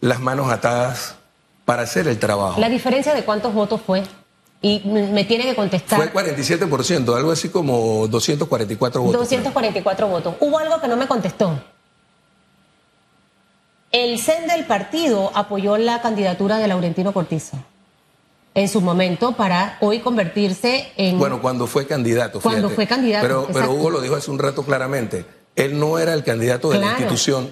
las 0.00 0.20
manos 0.20 0.50
atadas 0.50 1.16
para 1.64 1.82
hacer 1.82 2.08
el 2.08 2.18
trabajo. 2.18 2.60
¿La 2.60 2.68
diferencia 2.68 3.14
de 3.14 3.24
cuántos 3.24 3.52
votos 3.52 3.80
fue? 3.84 4.02
Y 4.62 4.80
me 4.84 5.24
tiene 5.24 5.44
que 5.44 5.56
contestar. 5.56 5.98
Fue 5.98 6.12
47%, 6.12 7.16
algo 7.16 7.32
así 7.32 7.48
como 7.48 8.06
244 8.06 9.02
votos. 9.02 9.20
244 9.20 10.06
votos. 10.06 10.34
Hubo 10.38 10.58
algo 10.58 10.80
que 10.80 10.86
no 10.86 10.96
me 10.96 11.08
contestó. 11.08 11.60
El 13.90 14.18
CEN 14.20 14.46
del 14.46 14.64
partido 14.64 15.32
apoyó 15.34 15.76
la 15.76 16.00
candidatura 16.00 16.58
de 16.58 16.68
Laurentino 16.68 17.12
Cortizo 17.12 17.58
en 18.54 18.68
su 18.68 18.80
momento 18.80 19.32
para 19.32 19.78
hoy 19.80 20.00
convertirse 20.00 20.92
en... 20.96 21.18
Bueno, 21.18 21.40
cuando 21.40 21.66
fue 21.66 21.86
candidato. 21.86 22.40
Cuando 22.40 22.70
fue 22.70 22.86
candidato. 22.86 23.26
Pero, 23.26 23.48
pero, 23.52 23.72
Hugo 23.72 23.90
lo 23.90 24.00
dijo 24.00 24.14
hace 24.14 24.30
un 24.30 24.38
rato 24.38 24.62
claramente. 24.62 25.24
Él 25.56 25.78
no 25.78 25.98
era 25.98 26.14
el 26.14 26.22
candidato 26.24 26.70
de 26.70 26.78
la 26.78 26.86
institución, 26.86 27.50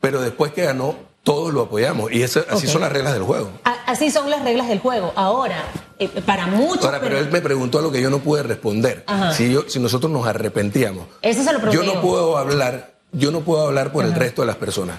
pero 0.00 0.20
después 0.20 0.52
que 0.52 0.64
ganó, 0.64 0.96
todos 1.22 1.52
lo 1.52 1.62
apoyamos. 1.62 2.12
Y 2.12 2.22
eso, 2.22 2.44
así 2.50 2.66
son 2.66 2.80
las 2.80 2.92
reglas 2.92 3.14
del 3.14 3.22
juego. 3.22 3.50
Así 3.86 4.10
son 4.10 4.30
las 4.30 4.42
reglas 4.42 4.68
del 4.68 4.80
juego. 4.80 5.12
Ahora, 5.16 5.64
eh, 5.98 6.22
para 6.24 6.46
muchos... 6.46 6.84
Ahora, 6.84 7.00
pero... 7.00 7.18
él 7.18 7.30
me 7.30 7.40
preguntó 7.40 7.78
a 7.78 7.82
lo 7.82 7.90
que 7.90 8.00
yo 8.00 8.10
no 8.10 8.20
pude 8.20 8.42
responder. 8.42 9.04
Si, 9.32 9.52
yo, 9.52 9.64
si 9.68 9.80
nosotros 9.80 10.10
nos 10.12 10.26
arrepentíamos. 10.26 11.06
Eso 11.22 11.42
se 11.42 11.52
lo 11.52 11.70
Yo 11.70 11.82
no 11.82 12.00
puedo 12.00 12.38
hablar, 12.38 12.94
yo 13.12 13.30
no 13.30 13.40
puedo 13.40 13.66
hablar 13.66 13.92
por 13.92 14.04
el 14.04 14.14
resto 14.14 14.42
de 14.42 14.46
las 14.46 14.56
personas. 14.56 14.98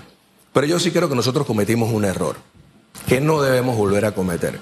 Pero 0.53 0.67
yo 0.67 0.79
sí 0.79 0.91
creo 0.91 1.09
que 1.09 1.15
nosotros 1.15 1.45
cometimos 1.45 1.91
un 1.91 2.05
error 2.05 2.35
que 3.07 3.21
no 3.21 3.41
debemos 3.41 3.77
volver 3.77 4.05
a 4.05 4.13
cometer. 4.13 4.59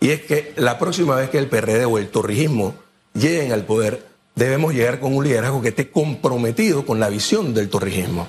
Y 0.00 0.10
es 0.10 0.22
que 0.22 0.52
la 0.56 0.78
próxima 0.78 1.16
vez 1.16 1.30
que 1.30 1.38
el 1.38 1.48
PRD 1.48 1.84
o 1.84 1.98
el 1.98 2.08
torrijismo 2.08 2.74
lleguen 3.14 3.52
al 3.52 3.64
poder, 3.64 4.06
debemos 4.34 4.74
llegar 4.74 5.00
con 5.00 5.14
un 5.14 5.24
liderazgo 5.24 5.60
que 5.60 5.68
esté 5.68 5.90
comprometido 5.90 6.86
con 6.86 7.00
la 7.00 7.08
visión 7.08 7.54
del 7.54 7.68
torrijismo 7.68 8.28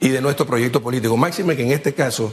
y 0.00 0.08
de 0.10 0.20
nuestro 0.20 0.46
proyecto 0.46 0.82
político. 0.82 1.16
Máxime 1.16 1.56
que 1.56 1.64
en 1.64 1.72
este 1.72 1.94
caso 1.94 2.32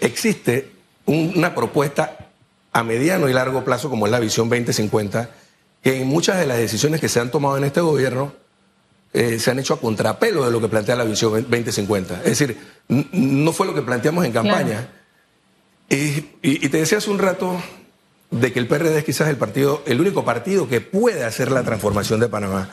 existe 0.00 0.72
una 1.06 1.54
propuesta 1.54 2.27
a 2.72 2.82
mediano 2.82 3.28
y 3.28 3.32
largo 3.32 3.64
plazo, 3.64 3.90
como 3.90 4.06
es 4.06 4.12
la 4.12 4.20
visión 4.20 4.48
2050, 4.48 5.30
que 5.82 6.02
en 6.02 6.08
muchas 6.08 6.38
de 6.38 6.46
las 6.46 6.58
decisiones 6.58 7.00
que 7.00 7.08
se 7.08 7.20
han 7.20 7.30
tomado 7.30 7.56
en 7.56 7.64
este 7.64 7.80
gobierno 7.80 8.32
eh, 9.12 9.38
se 9.38 9.50
han 9.50 9.58
hecho 9.58 9.74
a 9.74 9.80
contrapelo 9.80 10.44
de 10.44 10.50
lo 10.50 10.60
que 10.60 10.68
plantea 10.68 10.96
la 10.96 11.04
visión 11.04 11.32
2050. 11.32 12.18
Es 12.24 12.38
decir, 12.38 12.58
no 12.88 13.52
fue 13.52 13.66
lo 13.66 13.74
que 13.74 13.82
planteamos 13.82 14.24
en 14.24 14.32
campaña. 14.32 14.88
Y, 15.88 16.20
te 16.68 16.78
decía 16.78 16.98
hace 16.98 17.10
un 17.10 17.18
rato 17.18 17.60
de 18.30 18.52
que 18.52 18.58
el 18.58 18.66
PRD 18.66 18.98
es 18.98 19.04
quizás 19.04 19.28
el 19.28 19.36
partido, 19.36 19.82
el 19.86 20.00
único 20.00 20.24
partido 20.24 20.68
que 20.68 20.82
puede 20.82 21.24
hacer 21.24 21.50
la 21.50 21.62
transformación 21.62 22.20
de 22.20 22.28
Panamá. 22.28 22.70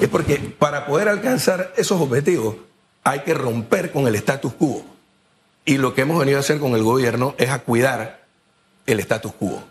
Es 0.00 0.08
porque 0.08 0.36
para 0.36 0.86
poder 0.86 1.08
alcanzar 1.08 1.72
esos 1.76 2.00
objetivos 2.00 2.56
hay 3.02 3.20
que 3.20 3.34
romper 3.34 3.90
con 3.90 4.06
el 4.06 4.14
status 4.14 4.52
quo. 4.54 4.84
Y 5.64 5.78
lo 5.78 5.94
que 5.94 6.02
hemos 6.02 6.18
venido 6.18 6.38
a 6.38 6.40
hacer 6.40 6.60
con 6.60 6.74
el 6.74 6.82
gobierno 6.84 7.34
es 7.38 7.50
a 7.50 7.60
cuidar 7.60 8.21
el 8.86 9.00
status 9.00 9.32
quo. 9.32 9.62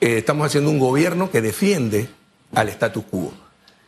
Eh, 0.00 0.18
estamos 0.18 0.46
haciendo 0.46 0.70
un 0.70 0.78
gobierno 0.78 1.30
que 1.30 1.40
defiende 1.40 2.08
al 2.54 2.68
status 2.68 3.04
quo. 3.10 3.32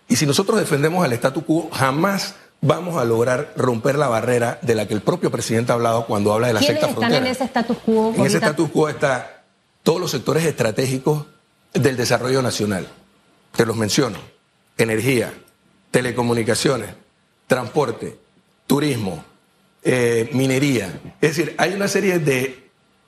Y 0.08 0.16
si 0.16 0.26
nosotros 0.26 0.58
defendemos 0.58 1.04
al 1.04 1.12
statu 1.12 1.44
quo, 1.44 1.70
jamás 1.72 2.34
vamos 2.60 2.96
a 2.96 3.04
lograr 3.04 3.52
romper 3.56 3.96
la 3.96 4.08
barrera 4.08 4.58
de 4.62 4.74
la 4.74 4.86
que 4.86 4.94
el 4.94 5.02
propio 5.02 5.30
presidente 5.30 5.72
ha 5.72 5.74
hablado 5.74 6.06
cuando 6.06 6.32
habla 6.32 6.46
de 6.46 6.54
la 6.54 6.60
sexta 6.60 6.88
frontera. 6.88 7.08
están 7.08 7.26
en 7.26 7.32
ese 7.32 7.44
status 7.44 7.78
quo? 7.78 8.14
En 8.16 8.26
ese 8.26 8.36
status 8.38 8.70
quo 8.70 8.88
está 8.88 9.42
todos 9.82 10.00
los 10.00 10.10
sectores 10.10 10.44
estratégicos 10.44 11.26
del 11.72 11.96
desarrollo 11.96 12.42
nacional. 12.42 12.88
Te 13.54 13.66
los 13.66 13.76
menciono. 13.76 14.18
Energía, 14.78 15.32
telecomunicaciones, 15.90 16.90
transporte, 17.46 18.18
turismo, 18.66 19.24
eh, 19.82 20.30
minería. 20.32 21.00
Es 21.20 21.36
decir, 21.36 21.54
hay 21.58 21.74
una 21.74 21.88
serie 21.88 22.18
de... 22.18 22.63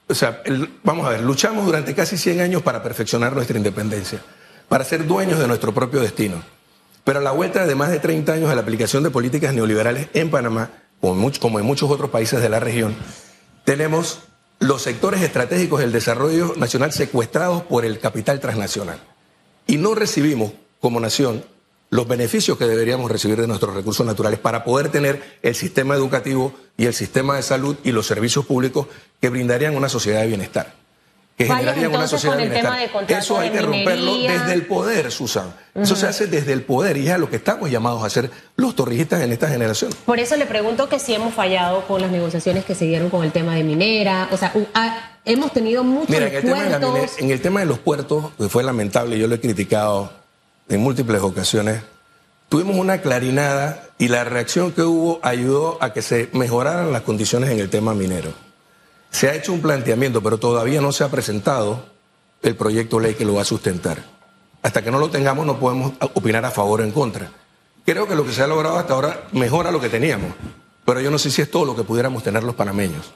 O 0.09 0.15
sea, 0.15 0.43
vamos 0.85 1.07
a 1.07 1.11
ver, 1.11 1.23
luchamos 1.23 1.67
durante 1.67 1.95
casi 1.95 2.17
100 2.17 2.41
años 2.41 2.63
para 2.63 2.83
perfeccionar 2.83 3.35
nuestra 3.35 3.57
independencia, 3.57 4.21
para 4.69 4.85
ser 4.85 5.07
dueños 5.07 5.39
de 5.39 5.49
nuestro 5.49 5.75
propio 5.75 6.01
destino. 6.01 6.43
Pero 7.05 7.19
a 7.19 7.23
la 7.23 7.33
vuelta 7.33 7.67
de 7.67 7.75
más 7.75 7.91
de 7.91 7.99
30 7.99 8.33
años 8.33 8.49
de 8.49 8.55
la 8.55 8.63
aplicación 8.63 9.03
de 9.03 9.11
políticas 9.11 9.55
neoliberales 9.55 10.09
en 10.15 10.31
Panamá, 10.31 10.71
como 11.01 11.59
en 11.59 11.67
muchos 11.67 11.91
otros 11.91 12.11
países 12.11 12.41
de 12.41 12.49
la 12.49 12.61
región, 12.61 12.97
tenemos 13.65 14.21
los 14.59 14.83
sectores 14.83 15.23
estratégicos 15.23 15.81
del 15.81 15.93
desarrollo 15.93 16.55
nacional 16.57 16.93
secuestrados 16.93 17.63
por 17.63 17.85
el 17.85 17.99
capital 17.99 18.41
transnacional. 18.41 18.99
Y 19.67 19.77
no 19.77 19.95
recibimos 19.95 20.53
como 20.81 21.01
nación 21.01 21.45
los 21.91 22.09
beneficios 22.09 22.59
que 22.59 22.67
deberíamos 22.67 23.11
recibir 23.11 23.41
de 23.41 23.47
nuestros 23.47 23.75
recursos 23.75 24.07
naturales 24.07 24.39
para 24.39 24.65
poder 24.65 24.89
tener 24.91 25.39
el 25.43 25.55
sistema 25.55 25.95
educativo 25.95 26.55
y 26.77 26.87
el 26.87 26.95
sistema 26.95 27.37
de 27.37 27.43
salud 27.43 27.77
y 27.85 27.93
los 27.93 28.07
servicios 28.07 28.45
públicos 28.45 28.87
que 29.21 29.29
brindarían 29.29 29.77
una 29.77 29.89
sociedad 29.89 30.21
de 30.21 30.29
bienestar 30.29 30.75
que 31.37 31.45
generarían 31.45 31.95
una 31.95 32.09
sociedad 32.09 32.39
de 32.39 33.15
Eso 33.15 33.39
hay 33.39 33.51
que 33.51 33.61
romperlo 33.61 34.17
desde 34.17 34.55
el 34.55 34.67
poder, 34.67 35.13
Susan. 35.13 35.55
Eso 35.75 35.95
se 35.95 36.07
hace 36.07 36.27
desde 36.27 36.53
el 36.53 36.63
poder 36.63 36.97
y 36.97 37.09
es 37.09 37.13
a 37.13 37.19
lo 37.19 37.29
que 37.29 37.37
estamos 37.37 37.71
llamados 37.71 38.03
a 38.03 38.07
hacer 38.07 38.31
los 38.57 38.75
torrijistas 38.75 39.21
en 39.21 39.33
esta 39.33 39.49
generación. 39.49 39.93
Por 40.07 40.19
eso 40.19 40.37
le 40.37 40.47
pregunto 40.47 40.89
que 40.89 40.99
si 40.99 41.15
hemos 41.15 41.35
fallado 41.35 41.87
con 41.87 42.01
las 42.01 42.11
negociaciones 42.11 42.65
que 42.65 42.75
se 42.75 42.87
dieron 42.87 43.11
con 43.11 43.23
el 43.23 43.33
tema 43.33 43.55
de 43.55 43.65
minera. 43.65 44.29
O 44.33 44.37
sea, 44.39 44.53
hemos 45.27 45.53
tenido 45.53 45.85
muchos 45.85 46.09
Mira, 46.09 46.29
en 46.29 46.37
el, 46.37 46.43
tema 46.43 46.65
de 46.65 47.11
en 47.19 47.31
el 47.31 47.43
tema 47.43 47.61
de 47.61 47.67
los 47.67 47.79
puertos, 47.81 48.33
que 48.39 48.49
fue 48.49 48.63
lamentable, 48.63 49.19
yo 49.19 49.29
lo 49.29 49.35
he 49.35 49.41
criticado 49.41 50.11
en 50.71 50.81
múltiples 50.81 51.21
ocasiones, 51.21 51.83
tuvimos 52.49 52.77
una 52.77 53.01
clarinada 53.01 53.83
y 53.99 54.09
la 54.09 54.25
reacción 54.25 54.73
que 54.73 54.83
hubo 54.83 55.21
ayudó 55.23 55.79
a 55.81 55.93
que 55.93 56.03
se 56.03 56.29
mejoraran 56.33 56.93
las 56.93 57.03
condiciones 57.03 57.51
en 57.51 57.59
el 57.59 57.71
tema 57.71 57.95
minero. 57.95 58.33
Se 59.11 59.29
ha 59.29 59.35
hecho 59.35 59.53
un 59.53 59.63
planteamiento, 59.63 60.23
pero 60.23 60.39
todavía 60.39 60.81
no 60.81 60.93
se 60.93 61.05
ha 61.05 61.09
presentado 61.09 61.87
el 62.43 62.55
proyecto 62.55 63.01
ley 63.01 63.15
que 63.15 63.25
lo 63.25 63.35
va 63.35 63.43
a 63.43 63.47
sustentar. 63.47 64.05
Hasta 64.63 64.83
que 64.83 64.91
no 64.91 64.99
lo 64.99 65.11
tengamos 65.11 65.47
no 65.47 65.59
podemos 65.59 65.93
opinar 66.15 66.45
a 66.45 66.51
favor 66.51 66.81
o 66.81 66.85
en 66.85 66.93
contra. 66.93 67.31
Creo 67.85 68.07
que 68.07 68.15
lo 68.15 68.25
que 68.27 68.33
se 68.33 68.43
ha 68.43 68.47
logrado 68.47 68.79
hasta 68.79 68.95
ahora 68.95 69.29
mejora 69.33 69.71
lo 69.71 69.81
que 69.81 69.89
teníamos, 69.89 70.33
pero 70.85 71.01
yo 71.01 71.11
no 71.11 71.19
sé 71.19 71.31
si 71.31 71.41
es 71.41 71.51
todo 71.51 71.65
lo 71.65 71.77
que 71.77 71.85
pudiéramos 71.85 72.23
tener 72.23 72.43
los 72.43 72.55
panameños. 72.55 73.13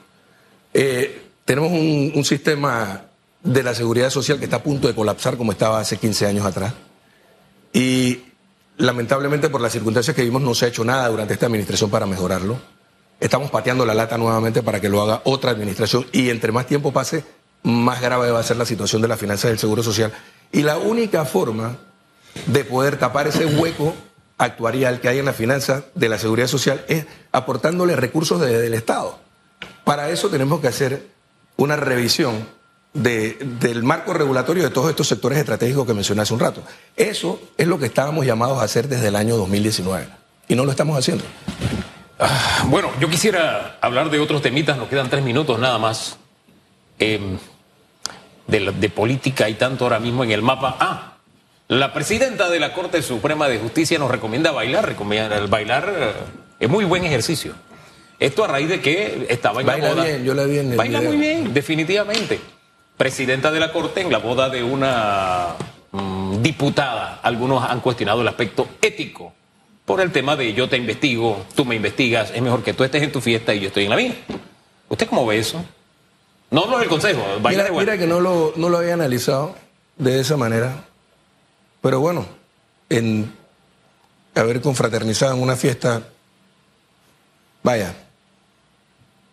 Eh, 0.73 1.29
tenemos 1.45 1.71
un, 1.71 2.13
un 2.15 2.25
sistema 2.25 3.03
de 3.43 3.63
la 3.63 3.75
seguridad 3.75 4.09
social 4.09 4.39
que 4.39 4.45
está 4.45 4.57
a 4.57 4.63
punto 4.63 4.87
de 4.87 4.95
colapsar 4.95 5.35
como 5.35 5.51
estaba 5.51 5.79
hace 5.79 5.97
15 5.97 6.25
años 6.25 6.45
atrás. 6.45 6.73
Y 7.73 8.30
lamentablemente 8.81 9.49
por 9.49 9.61
las 9.61 9.71
circunstancias 9.71 10.15
que 10.15 10.23
vimos 10.23 10.41
no 10.41 10.55
se 10.55 10.65
ha 10.65 10.67
hecho 10.69 10.83
nada 10.83 11.07
durante 11.07 11.33
esta 11.33 11.45
administración 11.45 11.89
para 11.89 12.07
mejorarlo. 12.07 12.59
Estamos 13.19 13.51
pateando 13.51 13.85
la 13.85 13.93
lata 13.93 14.17
nuevamente 14.17 14.63
para 14.63 14.81
que 14.81 14.89
lo 14.89 15.01
haga 15.01 15.21
otra 15.25 15.51
administración 15.51 16.07
y 16.11 16.29
entre 16.29 16.51
más 16.51 16.65
tiempo 16.65 16.91
pase, 16.91 17.23
más 17.61 18.01
grave 18.01 18.31
va 18.31 18.39
a 18.39 18.43
ser 18.43 18.57
la 18.57 18.65
situación 18.65 19.01
de 19.03 19.07
las 19.07 19.19
finanzas 19.19 19.51
del 19.51 19.59
Seguro 19.59 19.83
Social. 19.83 20.11
Y 20.51 20.63
la 20.63 20.79
única 20.79 21.25
forma 21.25 21.77
de 22.47 22.63
poder 22.63 22.97
tapar 22.97 23.27
ese 23.27 23.45
hueco 23.45 23.93
actuarial 24.39 24.99
que 24.99 25.09
hay 25.09 25.19
en 25.19 25.25
la 25.25 25.33
finanza 25.33 25.83
de 25.93 26.09
la 26.09 26.17
Seguridad 26.17 26.47
Social 26.47 26.83
es 26.87 27.05
aportándole 27.31 27.95
recursos 27.95 28.41
desde 28.41 28.65
el 28.65 28.73
Estado. 28.73 29.19
Para 29.83 30.09
eso 30.09 30.29
tenemos 30.29 30.59
que 30.59 30.69
hacer 30.69 31.07
una 31.55 31.75
revisión 31.75 32.47
del 32.93 33.83
marco 33.83 34.13
regulatorio 34.13 34.63
de 34.63 34.69
todos 34.69 34.89
estos 34.89 35.07
sectores 35.07 35.37
estratégicos 35.37 35.85
que 35.85 35.93
mencioné 35.93 36.21
hace 36.21 36.33
un 36.33 36.39
rato. 36.39 36.61
Eso 36.95 37.41
es 37.57 37.67
lo 37.67 37.79
que 37.79 37.85
estábamos 37.85 38.25
llamados 38.25 38.59
a 38.59 38.63
hacer 38.63 38.87
desde 38.87 39.07
el 39.07 39.15
año 39.15 39.37
2019. 39.37 40.07
y 40.47 40.55
no 40.55 40.65
lo 40.65 40.71
estamos 40.71 40.97
haciendo. 40.97 41.23
Ah, 42.19 42.65
bueno, 42.67 42.91
yo 42.99 43.09
quisiera 43.09 43.77
hablar 43.79 44.09
de 44.09 44.19
otros 44.19 44.41
temitas, 44.41 44.77
nos 44.77 44.89
quedan 44.89 45.09
tres 45.09 45.23
minutos 45.23 45.57
nada 45.57 45.77
más. 45.77 46.17
Em, 46.99 47.37
de, 48.47 48.89
política 48.89 49.49
y 49.49 49.53
tanto 49.53 49.85
ahora 49.85 49.99
mismo 49.99 50.23
en 50.23 50.31
el 50.31 50.41
mapa. 50.41 50.75
Ah, 50.79 51.13
la 51.67 51.93
presidenta 51.93 52.49
de 52.49 52.59
la 52.59 52.73
Corte 52.73 53.01
Suprema 53.01 53.47
de 53.47 53.59
Justicia 53.59 53.97
nos 53.97 54.11
recomienda 54.11 54.51
bailar, 54.51 54.85
recomienda 54.85 55.37
el 55.37 55.47
bailar 55.47 55.93
eh, 55.97 56.11
es 56.59 56.69
muy 56.69 56.85
buen 56.85 57.05
ejercicio. 57.05 57.53
Esto 58.19 58.43
a 58.43 58.47
raíz 58.47 58.69
de 58.69 58.81
que 58.81 59.25
estaba 59.29 59.61
en 59.61 59.67
Baila 59.67 59.87
la 59.87 59.93
boda. 59.93 60.03
bien, 60.03 60.23
yo 60.23 60.33
la 60.33 60.43
vi 60.43 60.59
en 60.59 60.71
el 60.71 60.77
Baila 60.77 61.01
muy 61.01 61.17
bien, 61.17 61.53
definitivamente. 61.53 62.39
Presidenta 63.01 63.51
de 63.51 63.59
la 63.59 63.71
Corte 63.71 64.01
en 64.01 64.11
la 64.11 64.19
boda 64.19 64.47
de 64.49 64.61
una 64.61 65.55
mm, 65.91 66.43
diputada. 66.43 67.19
Algunos 67.23 67.67
han 67.67 67.79
cuestionado 67.79 68.21
el 68.21 68.27
aspecto 68.27 68.67
ético 68.79 69.33
por 69.85 70.01
el 70.01 70.11
tema 70.11 70.35
de 70.35 70.53
yo 70.53 70.69
te 70.69 70.77
investigo, 70.77 71.43
tú 71.55 71.65
me 71.65 71.75
investigas, 71.75 72.29
es 72.29 72.39
mejor 72.43 72.61
que 72.61 72.75
tú 72.75 72.83
estés 72.83 73.01
en 73.01 73.11
tu 73.11 73.19
fiesta 73.19 73.55
y 73.55 73.59
yo 73.59 73.69
estoy 73.69 73.85
en 73.85 73.89
la 73.89 73.95
mía. 73.95 74.13
¿Usted 74.87 75.07
cómo 75.07 75.25
ve 75.25 75.39
eso? 75.39 75.65
No, 76.51 76.67
no 76.67 76.77
es 76.77 76.83
el 76.83 76.89
consejo. 76.89 77.23
Mira, 77.43 77.71
mira, 77.71 77.97
que 77.97 78.05
no 78.05 78.19
lo, 78.19 78.53
no 78.55 78.69
lo 78.69 78.77
había 78.77 78.93
analizado 78.93 79.55
de 79.97 80.19
esa 80.19 80.37
manera. 80.37 80.85
Pero 81.81 82.01
bueno, 82.01 82.27
en 82.87 83.33
haber 84.35 84.61
confraternizado 84.61 85.33
en 85.33 85.41
una 85.41 85.55
fiesta, 85.55 86.03
vaya, 87.63 87.95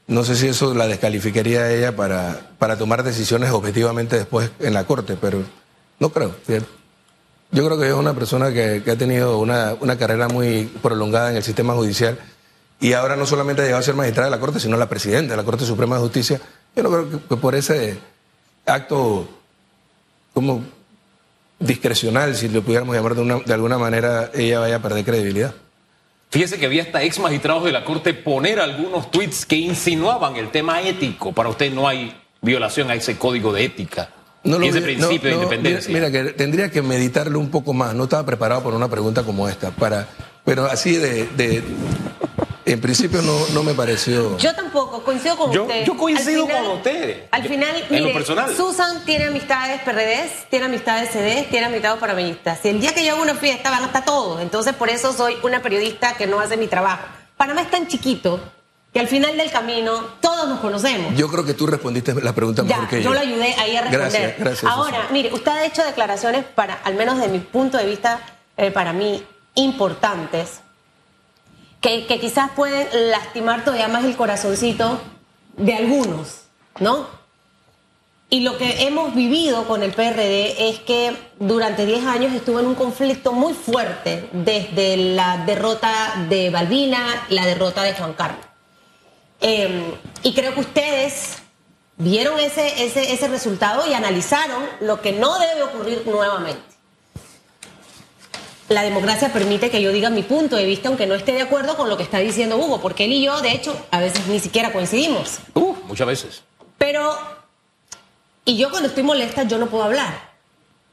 no 0.09 0.25
sé 0.25 0.35
si 0.37 0.49
eso 0.49 0.75
la 0.75 0.89
descalificaría 0.89 1.61
a 1.61 1.73
ella 1.73 1.95
para, 1.95 2.51
para 2.59 2.77
tomar 2.77 3.03
decisiones 3.03 3.51
objetivamente 3.51 4.17
después 4.17 4.51
en 4.59 4.75
la 4.75 4.85
corte, 4.85 5.17
pero 5.21 5.43
no 6.01 6.11
creo. 6.11 6.35
Yo 7.51 7.65
creo 7.65 7.79
que 7.79 7.89
es 7.89 7.95
una 7.95 8.15
persona 8.15 8.53
que, 8.53 8.83
ha 8.91 8.97
tenido 8.97 9.39
una, 9.39 9.75
una, 9.81 9.97
carrera 9.97 10.29
muy 10.29 10.65
prolongada 10.83 11.31
en 11.31 11.37
el 11.37 11.43
sistema 11.43 11.75
judicial 11.75 12.19
y 12.81 12.93
ahora 12.95 13.17
no 13.17 13.27
solamente 13.27 13.63
ha 13.63 13.65
llegado 13.65 13.81
a 13.81 13.85
ser 13.85 13.95
magistrada 13.95 14.29
de 14.31 14.37
la 14.37 14.41
Corte, 14.41 14.61
sino 14.61 14.77
la 14.77 14.89
presidenta 14.89 15.33
de 15.33 15.37
la 15.37 15.45
Corte 15.45 15.65
Suprema 15.65 15.97
de 15.97 16.03
Justicia 16.03 16.41
yo 16.75 16.83
no 16.83 16.91
creo 16.91 17.29
que, 17.29 17.37
por 17.37 17.55
ese 17.55 17.99
acto 18.67 19.29
como 20.33 20.63
discrecional, 21.59 22.37
si 22.37 22.49
lo 22.49 22.63
pudiéramos 22.63 22.95
llamar 22.95 23.15
de, 23.15 23.43
de 23.45 23.55
alguna 23.55 23.79
manera, 23.79 24.31
ella 24.33 24.61
vaya 24.61 24.77
a 24.77 24.83
perder 24.83 25.05
credibilidad. 25.05 25.55
Fíjese 26.31 26.59
que 26.59 26.67
había 26.67 26.83
hasta 26.83 27.03
ex 27.03 27.19
magistrados 27.19 27.65
de 27.65 27.73
la 27.73 27.85
Corte 27.85 28.13
poner 28.13 28.61
algunos 28.61 29.11
tweets 29.11 29.47
que 29.47 29.57
insinuaban 29.57 30.37
el 30.37 30.51
tema 30.51 30.83
ético. 30.83 31.33
Para 31.33 31.49
usted 31.49 31.73
no 31.73 31.89
hay 31.89 32.15
violación 32.43 32.91
a 32.91 32.95
ese 32.95 33.17
código 33.17 33.53
de 33.53 33.65
ética. 33.65 34.11
No 34.45 34.63
y 34.63 34.69
ese 34.69 34.81
principio 34.81 35.31
de 35.31 35.37
independencia. 35.37 35.93
Mira, 35.93 36.11
que 36.11 36.33
tendría 36.33 36.71
que 36.71 36.83
meditarlo 36.83 37.39
un 37.39 37.51
poco 37.51 37.73
más. 37.73 37.95
No 37.95 38.05
estaba 38.05 38.25
preparado 38.27 38.63
para 38.63 38.77
una 38.77 38.89
pregunta 38.89 39.23
como 39.23 39.49
esta. 39.49 39.71
Para, 39.71 40.07
pero 40.45 40.67
así 40.67 40.97
de, 40.97 41.63
en 42.73 42.81
principio 42.81 43.23
no, 43.23 43.49
no 43.55 43.63
me 43.63 43.75
pareció. 43.75 44.37
Yo 44.39 44.55
tampoco, 44.55 45.03
coincido 45.03 45.37
con 45.37 45.51
usted. 45.51 45.85
Yo 45.85 45.97
coincido 45.97 46.47
con 46.47 46.67
usted. 46.77 47.25
Al 47.31 47.45
final, 47.45 47.85
en 47.89 48.05
lo 48.05 48.13
personal. 48.13 48.55
Susan 48.55 49.05
tiene 49.05 49.27
amistades 49.27 49.81
PRDs, 49.83 50.49
tiene 50.51 50.67
amistades 50.67 51.11
CDs, 51.11 51.49
tiene 51.49 51.67
amistades 51.67 51.99
parameñistas. 51.99 52.61
Si 52.61 52.69
el 52.69 52.81
día 52.81 52.95
que 52.95 53.05
yo 53.05 53.13
hago 53.15 53.23
una 53.23 53.35
fiesta 53.35 53.71
van 53.71 53.85
hasta 53.85 54.05
todos. 54.05 54.41
Entonces, 54.41 54.75
por 54.75 54.89
eso 54.91 55.13
soy 55.13 55.37
una 55.43 55.63
periodista 55.63 56.15
que 56.17 56.27
no 56.27 56.41
hace 56.41 56.57
mi 56.57 56.67
trabajo. 56.67 57.07
Panamá 57.37 57.63
es 57.63 57.71
tan 57.71 57.87
chiquito 57.87 58.41
que 58.93 59.01
al 59.01 59.09
final 59.09 59.37
del 59.37 59.51
camino 59.51 59.93
todos 60.21 60.49
nos 60.49 60.61
conocemos. 60.61 61.15
Yo 61.17 61.29
creo 61.29 61.45
que 61.45 61.55
tú 61.55 61.67
respondiste 61.67 62.15
la 62.15 62.35
pregunta 62.35 62.63
mejor 62.63 62.89
que 62.89 63.03
yo. 63.03 63.11
Yo 63.11 63.15
lo 63.15 63.21
ayudé 63.21 63.55
ahí 63.59 63.77
a 63.77 63.83
responder. 63.83 64.11
Gracias, 64.11 64.39
gracias. 64.39 64.73
Ahora, 64.73 65.09
mire, 65.13 65.33
usted 65.33 65.51
ha 65.51 65.65
hecho 65.65 65.85
declaraciones 65.85 66.45
para, 66.45 66.75
al 66.75 66.95
menos 66.95 67.21
de 67.21 67.29
mi 67.29 67.39
punto 67.39 67.79
de 67.79 67.87
vista, 67.87 68.21
eh, 68.57 68.71
para 68.71 68.93
mí, 68.93 69.25
importantes 69.55 70.61
que, 71.81 72.07
quizás 72.21 72.51
pueden 72.53 72.89
lastimar 73.11 73.65
todavía 73.65 73.89
más 73.89 74.05
el 74.05 74.17
corazoncito 74.17 75.01
de 75.57 75.75
algunos, 75.75 76.43
¿no? 76.81 77.07
Y 78.31 78.41
lo 78.41 78.59
que 78.59 78.87
hemos 78.87 79.15
vivido 79.15 79.67
con 79.67 79.83
el 79.83 79.93
PRD 79.93 80.69
es 80.69 80.81
que 80.81 81.17
durante 81.39 81.87
10 81.87 82.05
años 82.05 82.35
estuvo 82.35 82.61
en 82.61 82.67
un 82.67 82.75
conflicto 82.75 83.33
muy 83.33 83.55
fuerte 83.55 84.29
desde 84.33 84.99
la 84.99 85.45
derrota 85.47 86.27
de 86.29 86.51
Balbina, 86.51 87.27
la 87.31 87.47
derrota 87.47 87.83
de 87.83 87.95
Juan 87.95 88.13
Carlos. 88.13 88.45
Em, 89.41 89.95
y 90.23 90.35
creo 90.35 90.53
que 90.53 90.61
ustedes 90.61 91.39
vieron 91.97 92.39
ese, 92.39 92.85
ese, 92.85 93.13
ese 93.13 93.29
resultado 93.29 93.89
y 93.89 93.95
analizaron 93.95 94.63
lo 94.81 95.01
que 95.01 95.13
no 95.13 95.39
debe 95.39 95.63
ocurrir 95.63 96.03
nuevamente 96.07 96.78
la 98.69 98.83
democracia 98.83 99.33
permite 99.33 99.71
que 99.71 99.81
yo 99.81 99.93
diga 99.93 100.11
mi 100.11 100.23
punto 100.23 100.57
de 100.57 100.65
vista, 100.65 100.89
aunque 100.89 101.07
no 101.07 101.15
esté 101.15 101.33
de 101.33 101.43
acuerdo 101.43 101.77
con 101.77 101.89
lo 101.89 101.97
que 101.97 102.03
está 102.03 102.19
diciendo 102.19 102.59
Hugo, 102.59 102.81
porque 102.81 103.05
él 103.05 103.13
y 103.13 103.23
yo, 103.23 103.41
de 103.41 103.53
hecho, 103.53 103.75
a 103.91 104.01
veces 104.01 104.27
ni 104.27 104.41
siquiera 104.41 104.73
coincidimos. 104.73 105.39
Uh, 105.55 105.75
muchas 105.87 106.07
veces. 106.07 106.43
Pero, 106.77 107.17
y 108.45 108.57
yo 108.57 108.71
cuando 108.71 108.89
estoy 108.89 109.03
molesta, 109.03 109.45
yo 109.45 109.59
no 109.59 109.69
puedo 109.69 109.85
hablar. 109.85 110.29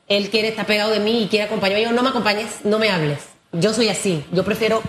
Él 0.07 0.29
quiere 0.29 0.49
estar 0.49 0.65
pegado 0.65 0.91
de 0.91 0.99
mí 0.99 1.23
y 1.23 1.27
quiere 1.27 1.45
acompañarme. 1.45 1.83
Yo, 1.83 1.91
no 1.91 2.03
me 2.03 2.09
acompañes, 2.09 2.63
no 2.63 2.79
me 2.79 2.89
hables. 2.89 3.19
Yo 3.51 3.73
soy 3.73 3.89
así. 3.89 4.23
Yo 4.31 4.45
prefiero 4.45 4.81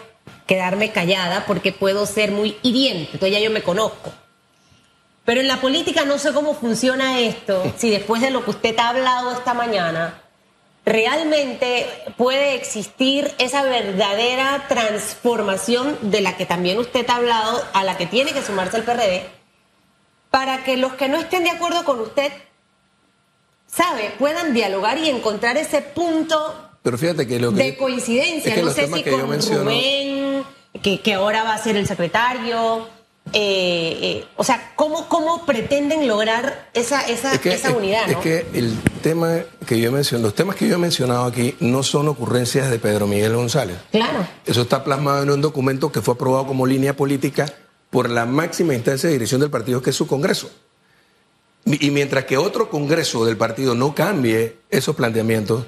quedarme 0.47 0.93
callada 0.93 1.45
porque 1.47 1.73
puedo 1.73 2.07
ser 2.07 2.31
muy 2.31 2.57
hiriente. 2.63 3.13
Entonces 3.15 3.33
ya 3.33 3.41
yo 3.41 3.51
me 3.51 3.63
conozco. 3.63 4.13
Pero 5.25 5.41
en 5.41 5.49
la 5.49 5.61
política 5.61 6.05
no 6.05 6.19
sé 6.19 6.33
cómo 6.33 6.55
funciona 6.55 7.19
esto. 7.19 7.73
Si 7.77 7.91
después 7.91 8.23
de 8.23 8.31
lo 8.31 8.45
que 8.45 8.51
usted 8.51 8.79
ha 8.79 8.91
hablado 8.91 9.33
esta 9.33 9.55
mañana, 9.55 10.23
realmente 10.87 11.87
puede 12.17 12.55
existir 12.55 13.35
esa 13.39 13.65
verdadera 13.65 14.67
transformación 14.69 15.99
de 16.01 16.21
la 16.21 16.37
que 16.37 16.47
también 16.47 16.79
usted 16.79 17.05
ha 17.11 17.17
hablado, 17.17 17.63
a 17.75 17.83
la 17.83 17.99
que 17.99 18.07
tiene 18.07 18.33
que 18.33 18.43
sumarse 18.43 18.79
el 18.79 18.85
PRD, 18.85 19.27
para 20.31 20.63
que 20.63 20.77
los 20.77 20.95
que 20.95 21.09
no 21.09 21.19
estén 21.19 21.43
de 21.43 21.51
acuerdo 21.51 21.85
con 21.85 22.01
usted, 22.01 22.33
sabe, 23.67 24.13
puedan 24.17 24.55
dialogar 24.55 24.97
y 24.99 25.11
encontrar 25.11 25.57
ese 25.57 25.83
punto 25.83 26.55
Pero 26.83 26.97
fíjate 26.97 27.27
que 27.27 27.41
lo 27.41 27.51
de 27.51 27.77
coincidencia. 27.77 28.57
no 28.57 28.71
sé 28.71 28.87
si 28.87 29.03
con 29.03 29.21
Rubén, 29.21 30.45
que, 30.83 31.01
que 31.01 31.15
ahora 31.15 31.43
va 31.43 31.55
a 31.55 31.59
ser 31.59 31.77
el 31.77 31.89
secretario, 31.89 32.89
eh, 33.33 33.99
eh, 34.01 34.25
o 34.37 34.45
sea, 34.45 34.73
¿cómo, 34.77 35.09
¿cómo 35.09 35.45
pretenden 35.45 36.07
lograr 36.07 36.69
esa, 36.75 37.07
esa, 37.07 37.35
esa 37.35 37.73
unidad? 37.73 38.09
Es, 38.09 38.17
que 38.19 38.47
el 38.55 38.79
tema 39.03 39.41
que 39.67 39.81
yo 39.81 39.91
menciono, 39.91 40.25
los 40.25 40.35
temas 40.35 40.57
que 40.57 40.69
yo 40.69 40.77
he 40.77 40.79
mencionado 40.79 41.25
aquí 41.25 41.57
no 41.61 41.83
son 41.83 42.09
ocurrencias 42.09 42.71
de 42.71 42.79
Pedro 42.79 43.07
Miguel 43.07 43.35
González. 43.35 43.77
Claro. 43.91 44.27
Eso 44.47 44.63
está 44.63 44.85
plasmado 44.85 45.23
en 45.23 45.31
un 45.31 45.41
documento 45.41 45.91
que 45.91 46.01
fue 46.01 46.15
aprobado 46.15 46.47
como 46.47 46.67
línea 46.67 46.97
política 46.97 47.47
por 47.91 48.11
la 48.11 48.27
máxima 48.27 48.75
instancia 48.75 49.09
de 49.09 49.15
dirección 49.15 49.41
del 49.41 49.51
partido, 49.51 49.83
que 49.83 49.91
es 49.91 49.97
su 49.97 50.07
Congreso. 50.07 50.51
Y 51.65 51.91
mientras 51.91 52.27
que 52.27 52.37
otro 52.37 52.71
Congreso 52.71 53.25
del 53.25 53.37
partido 53.37 53.75
no 53.75 53.93
cambie 53.93 54.57
esos 54.71 54.95
planteamientos, 54.95 55.65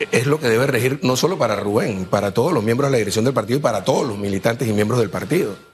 e, 0.00 0.08
es 0.10 0.26
lo 0.26 0.40
que 0.40 0.48
debe 0.48 0.66
regir 0.66 0.98
no 1.02 1.14
solo 1.14 1.38
para 1.38 1.54
Rubén, 1.54 2.06
para 2.06 2.34
todos 2.34 2.52
los 2.52 2.64
miembros 2.64 2.88
de 2.88 2.92
la 2.92 2.98
dirección 2.98 3.24
del 3.24 3.34
partido 3.34 3.60
y 3.60 3.62
para 3.62 3.84
todos 3.84 4.06
los 4.06 4.18
militantes 4.18 4.68
y 4.68 4.72
miembros 4.72 4.98
del 4.98 5.10
partido. 5.10 5.69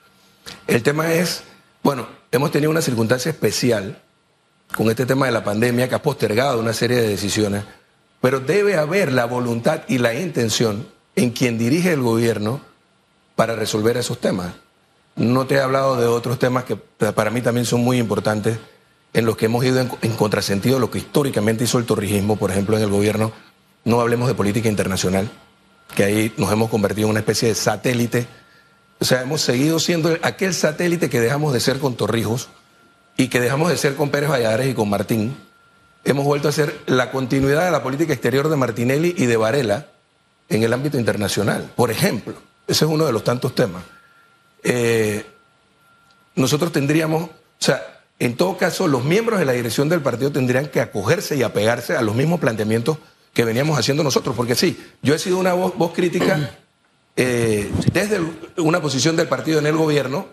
El 0.66 0.82
tema 0.82 1.12
es, 1.12 1.42
bueno, 1.82 2.06
hemos 2.32 2.50
tenido 2.50 2.70
una 2.70 2.82
circunstancia 2.82 3.30
especial 3.30 4.02
con 4.74 4.90
este 4.90 5.06
tema 5.06 5.26
de 5.26 5.32
la 5.32 5.44
pandemia 5.44 5.88
que 5.88 5.94
ha 5.94 6.02
postergado 6.02 6.58
una 6.58 6.72
serie 6.72 7.00
de 7.00 7.08
decisiones, 7.08 7.64
pero 8.20 8.40
debe 8.40 8.76
haber 8.76 9.12
la 9.12 9.24
voluntad 9.24 9.82
y 9.88 9.98
la 9.98 10.14
intención 10.14 10.88
en 11.14 11.30
quien 11.30 11.58
dirige 11.58 11.92
el 11.92 12.02
gobierno 12.02 12.60
para 13.36 13.54
resolver 13.54 13.96
esos 13.96 14.20
temas. 14.20 14.54
No 15.14 15.46
te 15.46 15.54
he 15.54 15.60
hablado 15.60 15.96
de 15.96 16.06
otros 16.06 16.38
temas 16.38 16.64
que 16.64 16.76
para 16.76 17.30
mí 17.30 17.40
también 17.40 17.64
son 17.64 17.82
muy 17.82 17.98
importantes, 17.98 18.58
en 19.14 19.24
los 19.24 19.36
que 19.36 19.46
hemos 19.46 19.64
ido 19.64 19.80
en, 19.80 20.12
contrasentido 20.12 20.74
de 20.74 20.80
lo 20.80 20.90
que 20.90 20.98
históricamente 20.98 21.64
hizo 21.64 21.78
el 21.78 21.86
torrijismo, 21.86 22.36
por 22.36 22.50
ejemplo, 22.50 22.76
en 22.76 22.82
el 22.82 22.90
gobierno. 22.90 23.32
No 23.84 24.00
hablemos 24.00 24.28
de 24.28 24.34
política 24.34 24.68
internacional, 24.68 25.30
que 25.94 26.04
ahí 26.04 26.34
nos 26.36 26.52
hemos 26.52 26.68
convertido 26.68 27.06
en 27.06 27.12
una 27.12 27.20
especie 27.20 27.48
de 27.48 27.54
satélite 27.54 28.26
o 28.98 29.04
sea, 29.04 29.22
hemos 29.22 29.42
seguido 29.42 29.78
siendo 29.78 30.16
aquel 30.22 30.54
satélite 30.54 31.10
que 31.10 31.20
dejamos 31.20 31.52
de 31.52 31.60
ser 31.60 31.78
con 31.78 31.96
Torrijos 31.96 32.48
y 33.16 33.28
que 33.28 33.40
dejamos 33.40 33.70
de 33.70 33.76
ser 33.76 33.94
con 33.94 34.10
Pérez 34.10 34.30
Valladares 34.30 34.68
y 34.68 34.74
con 34.74 34.88
Martín. 34.88 35.36
Hemos 36.04 36.24
vuelto 36.24 36.48
a 36.48 36.52
ser 36.52 36.78
la 36.86 37.10
continuidad 37.10 37.64
de 37.64 37.70
la 37.70 37.82
política 37.82 38.12
exterior 38.12 38.48
de 38.48 38.56
Martinelli 38.56 39.14
y 39.16 39.26
de 39.26 39.36
Varela 39.36 39.88
en 40.48 40.62
el 40.62 40.72
ámbito 40.72 40.98
internacional. 40.98 41.70
Por 41.76 41.90
ejemplo, 41.90 42.34
ese 42.66 42.84
es 42.84 42.90
uno 42.90 43.04
de 43.04 43.12
los 43.12 43.24
tantos 43.24 43.54
temas. 43.54 43.82
Eh, 44.62 45.26
nosotros 46.34 46.72
tendríamos, 46.72 47.24
o 47.24 47.30
sea, 47.58 48.02
en 48.18 48.36
todo 48.36 48.56
caso, 48.56 48.88
los 48.88 49.04
miembros 49.04 49.38
de 49.38 49.44
la 49.44 49.52
dirección 49.52 49.88
del 49.88 50.00
partido 50.00 50.32
tendrían 50.32 50.68
que 50.68 50.80
acogerse 50.80 51.36
y 51.36 51.42
apegarse 51.42 51.96
a 51.96 52.02
los 52.02 52.14
mismos 52.14 52.40
planteamientos 52.40 52.98
que 53.34 53.44
veníamos 53.44 53.78
haciendo 53.78 54.02
nosotros, 54.02 54.34
porque 54.34 54.54
sí, 54.54 54.82
yo 55.02 55.14
he 55.14 55.18
sido 55.18 55.36
una 55.36 55.52
voz 55.52 55.92
crítica 55.92 56.56
eh, 57.16 57.70
desde 57.92 58.20
una 58.58 58.80
posición 58.80 59.16
del 59.16 59.26
partido 59.26 59.58
en 59.58 59.66
el 59.66 59.76
gobierno 59.76 60.26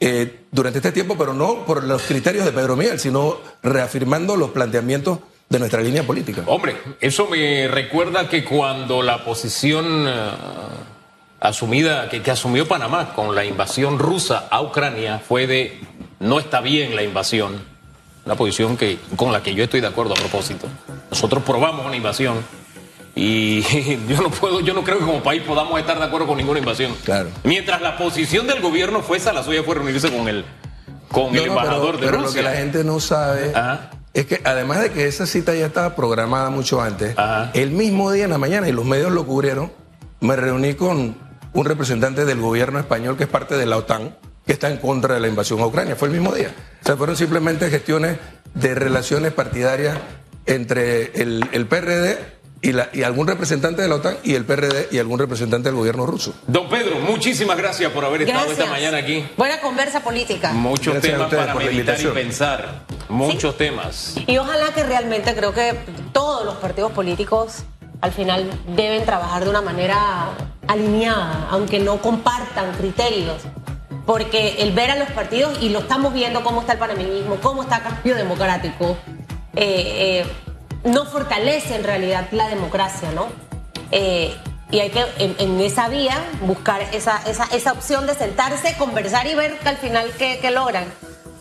eh, 0.00 0.40
durante 0.50 0.78
este 0.78 0.92
tiempo, 0.92 1.16
pero 1.18 1.34
no 1.34 1.66
por 1.66 1.84
los 1.84 2.02
criterios 2.02 2.44
de 2.44 2.52
Pedro 2.52 2.76
Miguel, 2.76 2.98
sino 2.98 3.38
reafirmando 3.62 4.36
los 4.36 4.50
planteamientos 4.50 5.18
de 5.48 5.58
nuestra 5.58 5.80
línea 5.80 6.04
política. 6.04 6.42
Hombre, 6.46 6.76
eso 7.00 7.26
me 7.26 7.68
recuerda 7.68 8.28
que 8.28 8.44
cuando 8.44 9.02
la 9.02 9.24
posición 9.24 10.06
eh, 10.08 10.30
asumida 11.40 12.08
que, 12.08 12.30
asumió 12.30 12.66
Panamá 12.68 13.12
con 13.14 13.34
la 13.34 13.44
invasión 13.44 13.98
rusa 13.98 14.48
a 14.50 14.62
Ucrania 14.62 15.18
fue 15.18 15.46
de 15.46 15.80
no 16.20 16.38
está 16.38 16.60
bien 16.60 16.96
la 16.96 17.02
invasión, 17.02 17.60
una 18.24 18.34
posición 18.34 18.76
que, 18.76 18.98
con 19.16 19.32
la 19.32 19.42
que 19.42 19.54
yo 19.54 19.64
estoy 19.64 19.80
de 19.80 19.86
acuerdo 19.86 20.14
a 20.14 20.16
propósito. 20.16 20.68
Nosotros 21.10 21.42
probamos 21.42 21.86
una 21.86 21.96
invasión 21.96 22.36
y 23.20 23.62
yo 24.08 24.22
no 24.22 24.30
puedo, 24.30 24.60
yo 24.60 24.74
no 24.74 24.84
creo 24.84 24.98
que 25.00 25.04
como 25.04 25.22
país 25.22 25.42
podamos 25.42 25.78
estar 25.80 25.98
de 25.98 26.04
acuerdo 26.04 26.26
con 26.28 26.36
ninguna 26.36 26.60
invasión. 26.60 26.94
Claro. 27.04 27.30
Mientras 27.42 27.80
la 27.82 27.96
posición 27.96 28.46
del 28.46 28.60
gobierno 28.60 29.02
fue 29.02 29.16
esa, 29.16 29.32
la 29.32 29.42
suya 29.42 29.62
fue 29.64 29.74
reunirse 29.74 30.08
con 30.10 30.28
el, 30.28 30.44
con 31.10 31.34
el 31.34 31.46
No, 31.46 31.54
no, 31.54 31.60
embajador 31.60 31.94
pero, 31.94 31.98
de 31.98 32.06
pero 32.06 32.22
Rusia. 32.22 32.42
lo 32.42 32.48
que 32.48 32.54
la 32.54 32.60
gente 32.60 32.84
no 32.84 33.00
sabe 33.00 33.50
Ajá. 33.54 33.90
es 34.14 34.26
que 34.26 34.40
además 34.44 34.80
de 34.82 34.90
que 34.92 35.06
esa 35.08 35.26
cita 35.26 35.52
ya 35.54 35.66
estaba 35.66 35.96
programada 35.96 36.50
mucho 36.50 36.80
antes, 36.80 37.18
Ajá. 37.18 37.50
el 37.54 37.70
mismo 37.72 38.12
día 38.12 38.24
en 38.24 38.30
la 38.30 38.38
mañana, 38.38 38.68
y 38.68 38.72
los 38.72 38.84
medios 38.84 39.10
lo 39.10 39.26
cubrieron, 39.26 39.72
me 40.20 40.36
reuní 40.36 40.74
con 40.74 41.16
un 41.54 41.64
representante 41.64 42.24
del 42.24 42.40
gobierno 42.40 42.78
español 42.78 43.16
que 43.16 43.24
es 43.24 43.28
parte 43.28 43.56
de 43.56 43.66
la 43.66 43.78
OTAN, 43.78 44.14
que 44.46 44.52
está 44.52 44.70
en 44.70 44.76
contra 44.76 45.14
de 45.14 45.20
la 45.20 45.26
invasión 45.28 45.58
a 45.60 45.66
Ucrania. 45.66 45.96
Fue 45.96 46.06
el 46.08 46.14
mismo 46.14 46.32
día. 46.32 46.54
O 46.82 46.86
sea, 46.86 46.96
fueron 46.96 47.16
simplemente 47.16 47.68
gestiones 47.68 48.16
de 48.54 48.74
relaciones 48.76 49.32
partidarias 49.32 49.98
entre 50.46 51.20
el, 51.20 51.44
el 51.52 51.66
PRD 51.66 52.37
y, 52.60 52.72
la- 52.72 52.88
y 52.92 53.02
algún 53.02 53.26
representante 53.26 53.82
de 53.82 53.88
la 53.88 53.96
OTAN 53.96 54.16
y 54.24 54.34
el 54.34 54.44
PRD 54.44 54.88
y 54.90 54.98
algún 54.98 55.18
representante 55.18 55.68
del 55.68 55.76
gobierno 55.76 56.06
ruso. 56.06 56.34
Don 56.46 56.68
Pedro, 56.68 56.98
muchísimas 57.00 57.56
gracias 57.56 57.92
por 57.92 58.04
haber 58.04 58.22
estado 58.22 58.50
esta 58.50 58.66
mañana 58.66 58.98
aquí. 58.98 59.24
Buena 59.36 59.60
conversa 59.60 60.00
política. 60.00 60.52
Muchos 60.52 60.94
Gracias 60.94 61.12
temas 61.14 61.34
para 61.34 61.52
por 61.52 61.62
la 61.64 61.70
meditar 61.70 62.00
y 62.00 62.04
pensar. 62.06 62.82
Muchos 63.08 63.56
temas. 63.56 64.14
Y 64.26 64.36
ojalá 64.38 64.72
que 64.74 64.82
realmente 64.82 65.34
creo 65.34 65.52
que 65.54 65.74
todos 66.12 66.44
los 66.44 66.56
partidos 66.56 66.92
políticos 66.92 67.64
al 68.00 68.12
final 68.12 68.50
deben 68.76 69.04
trabajar 69.04 69.44
de 69.44 69.50
una 69.50 69.60
manera 69.62 70.30
alineada, 70.66 71.48
aunque 71.50 71.78
no 71.78 71.98
compartan 72.02 72.72
criterios. 72.76 73.42
Porque 74.06 74.56
el 74.60 74.72
ver 74.72 74.90
a 74.90 74.96
los 74.96 75.08
partidos, 75.10 75.58
y 75.60 75.68
lo 75.68 75.80
estamos 75.80 76.14
viendo 76.14 76.42
cómo 76.42 76.60
está 76.62 76.72
el 76.74 76.78
panameñismo, 76.78 77.36
cómo 77.42 77.62
está 77.62 77.76
el 77.78 77.82
cambio 77.82 78.14
democrático, 78.16 78.96
eh, 79.54 80.24
eh, 80.24 80.26
no 80.84 81.04
fortalece 81.06 81.74
en 81.76 81.84
realidad 81.84 82.28
la 82.32 82.48
democracia, 82.48 83.10
¿no? 83.12 83.26
Eh, 83.90 84.34
y 84.70 84.80
hay 84.80 84.90
que, 84.90 85.02
en, 85.18 85.34
en 85.38 85.60
esa 85.60 85.88
vía, 85.88 86.22
buscar 86.42 86.82
esa, 86.92 87.22
esa, 87.28 87.44
esa 87.52 87.72
opción 87.72 88.06
de 88.06 88.14
sentarse, 88.14 88.74
conversar 88.78 89.26
y 89.26 89.34
ver 89.34 89.58
que 89.58 89.68
al 89.68 89.78
final 89.78 90.10
qué, 90.18 90.38
qué 90.42 90.50
logran. 90.50 90.84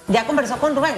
Ya 0.07 0.25
conversó 0.25 0.57
con 0.57 0.75
Rubén. 0.75 0.95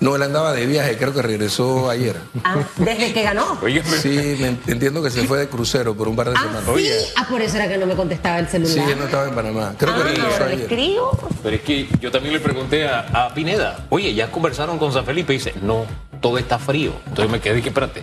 No, 0.00 0.14
él 0.14 0.22
andaba 0.22 0.52
de 0.52 0.66
viaje, 0.66 0.96
creo 0.98 1.12
que 1.12 1.22
regresó 1.22 1.88
ayer. 1.90 2.16
Ah, 2.44 2.56
desde 2.76 3.12
que 3.12 3.22
ganó. 3.22 3.58
Oye, 3.62 3.82
Sí, 3.82 4.36
me 4.38 4.48
entiendo 4.72 5.02
que 5.02 5.10
se 5.10 5.24
fue 5.24 5.38
de 5.38 5.48
crucero 5.48 5.94
por 5.96 6.06
un 6.08 6.14
par 6.16 6.28
de 6.30 6.34
Ah, 6.36 6.40
semanas. 6.40 6.62
sí. 6.64 6.70
Oye. 6.70 6.98
Ah, 7.16 7.26
por 7.28 7.40
eso 7.42 7.56
era 7.56 7.68
que 7.68 7.78
no 7.78 7.86
me 7.86 7.94
contestaba 7.96 8.38
el 8.38 8.48
celular. 8.48 8.74
Sí, 8.74 8.80
él 8.92 8.98
no 8.98 9.04
estaba 9.06 9.28
en 9.28 9.34
Panamá. 9.34 9.74
Creo 9.78 9.94
que 9.94 10.00
ah, 10.00 10.04
regresó 10.04 10.44
ayer. 10.44 10.60
escribo. 10.60 11.18
Pero 11.42 11.56
es 11.56 11.62
que 11.62 11.88
yo 12.00 12.10
también 12.10 12.34
le 12.34 12.40
pregunté 12.40 12.86
a, 12.88 13.00
a 13.00 13.34
Pineda, 13.34 13.86
oye, 13.90 14.14
¿ya 14.14 14.30
conversaron 14.30 14.78
con 14.78 14.92
San 14.92 15.04
Felipe? 15.04 15.32
Y 15.34 15.38
dice, 15.38 15.54
no, 15.62 15.84
todo 16.20 16.38
está 16.38 16.58
frío. 16.58 16.92
Entonces 17.06 17.30
me 17.30 17.40
quedé 17.40 17.54
y 17.54 17.56
dije, 17.56 17.68
espérate, 17.68 18.02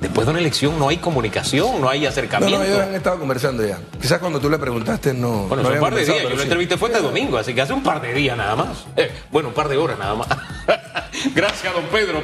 después 0.00 0.26
de 0.26 0.30
una 0.32 0.40
elección 0.40 0.78
no 0.78 0.88
hay 0.88 0.98
comunicación, 0.98 1.80
no 1.80 1.88
hay 1.88 2.02
No, 2.02 2.08
acercamiento. 2.08 2.58
no, 2.58 2.64
ellos 2.64 2.78
han 2.80 2.94
estado 2.94 3.18
conversando 3.18 3.64
ya. 3.66 3.78
Quizás 4.00 4.18
cuando 4.18 4.40
tú 4.40 4.50
le 4.50 4.58
preguntaste 4.58 5.14
no. 5.14 5.46
Bueno, 5.46 5.62
no 5.62 5.68
hace 5.68 5.78
un 5.78 5.84
par 5.84 5.94
de 5.94 6.04
días. 6.04 6.22
Yo 6.22 6.30
la 6.30 6.36
sí. 6.36 6.42
entrevisté 6.42 6.76
fue 6.76 6.90
este 6.90 7.02
domingo, 7.02 7.38
así 7.38 7.54
que 7.54 7.62
hace 7.62 7.72
un 7.72 7.82
par 7.82 8.00
de 8.00 8.12
días 8.14 8.36
nada 8.36 8.54
más. 8.56 8.84
Eh, 8.96 9.10
bueno, 9.30 9.48
un 9.48 9.54
par 9.54 9.68
de 9.68 9.76
horas 9.76 9.98
nada 9.98 10.14
más. 10.14 10.28
Gracias, 11.34 11.72
don 11.72 11.84
Pedro. 11.84 12.22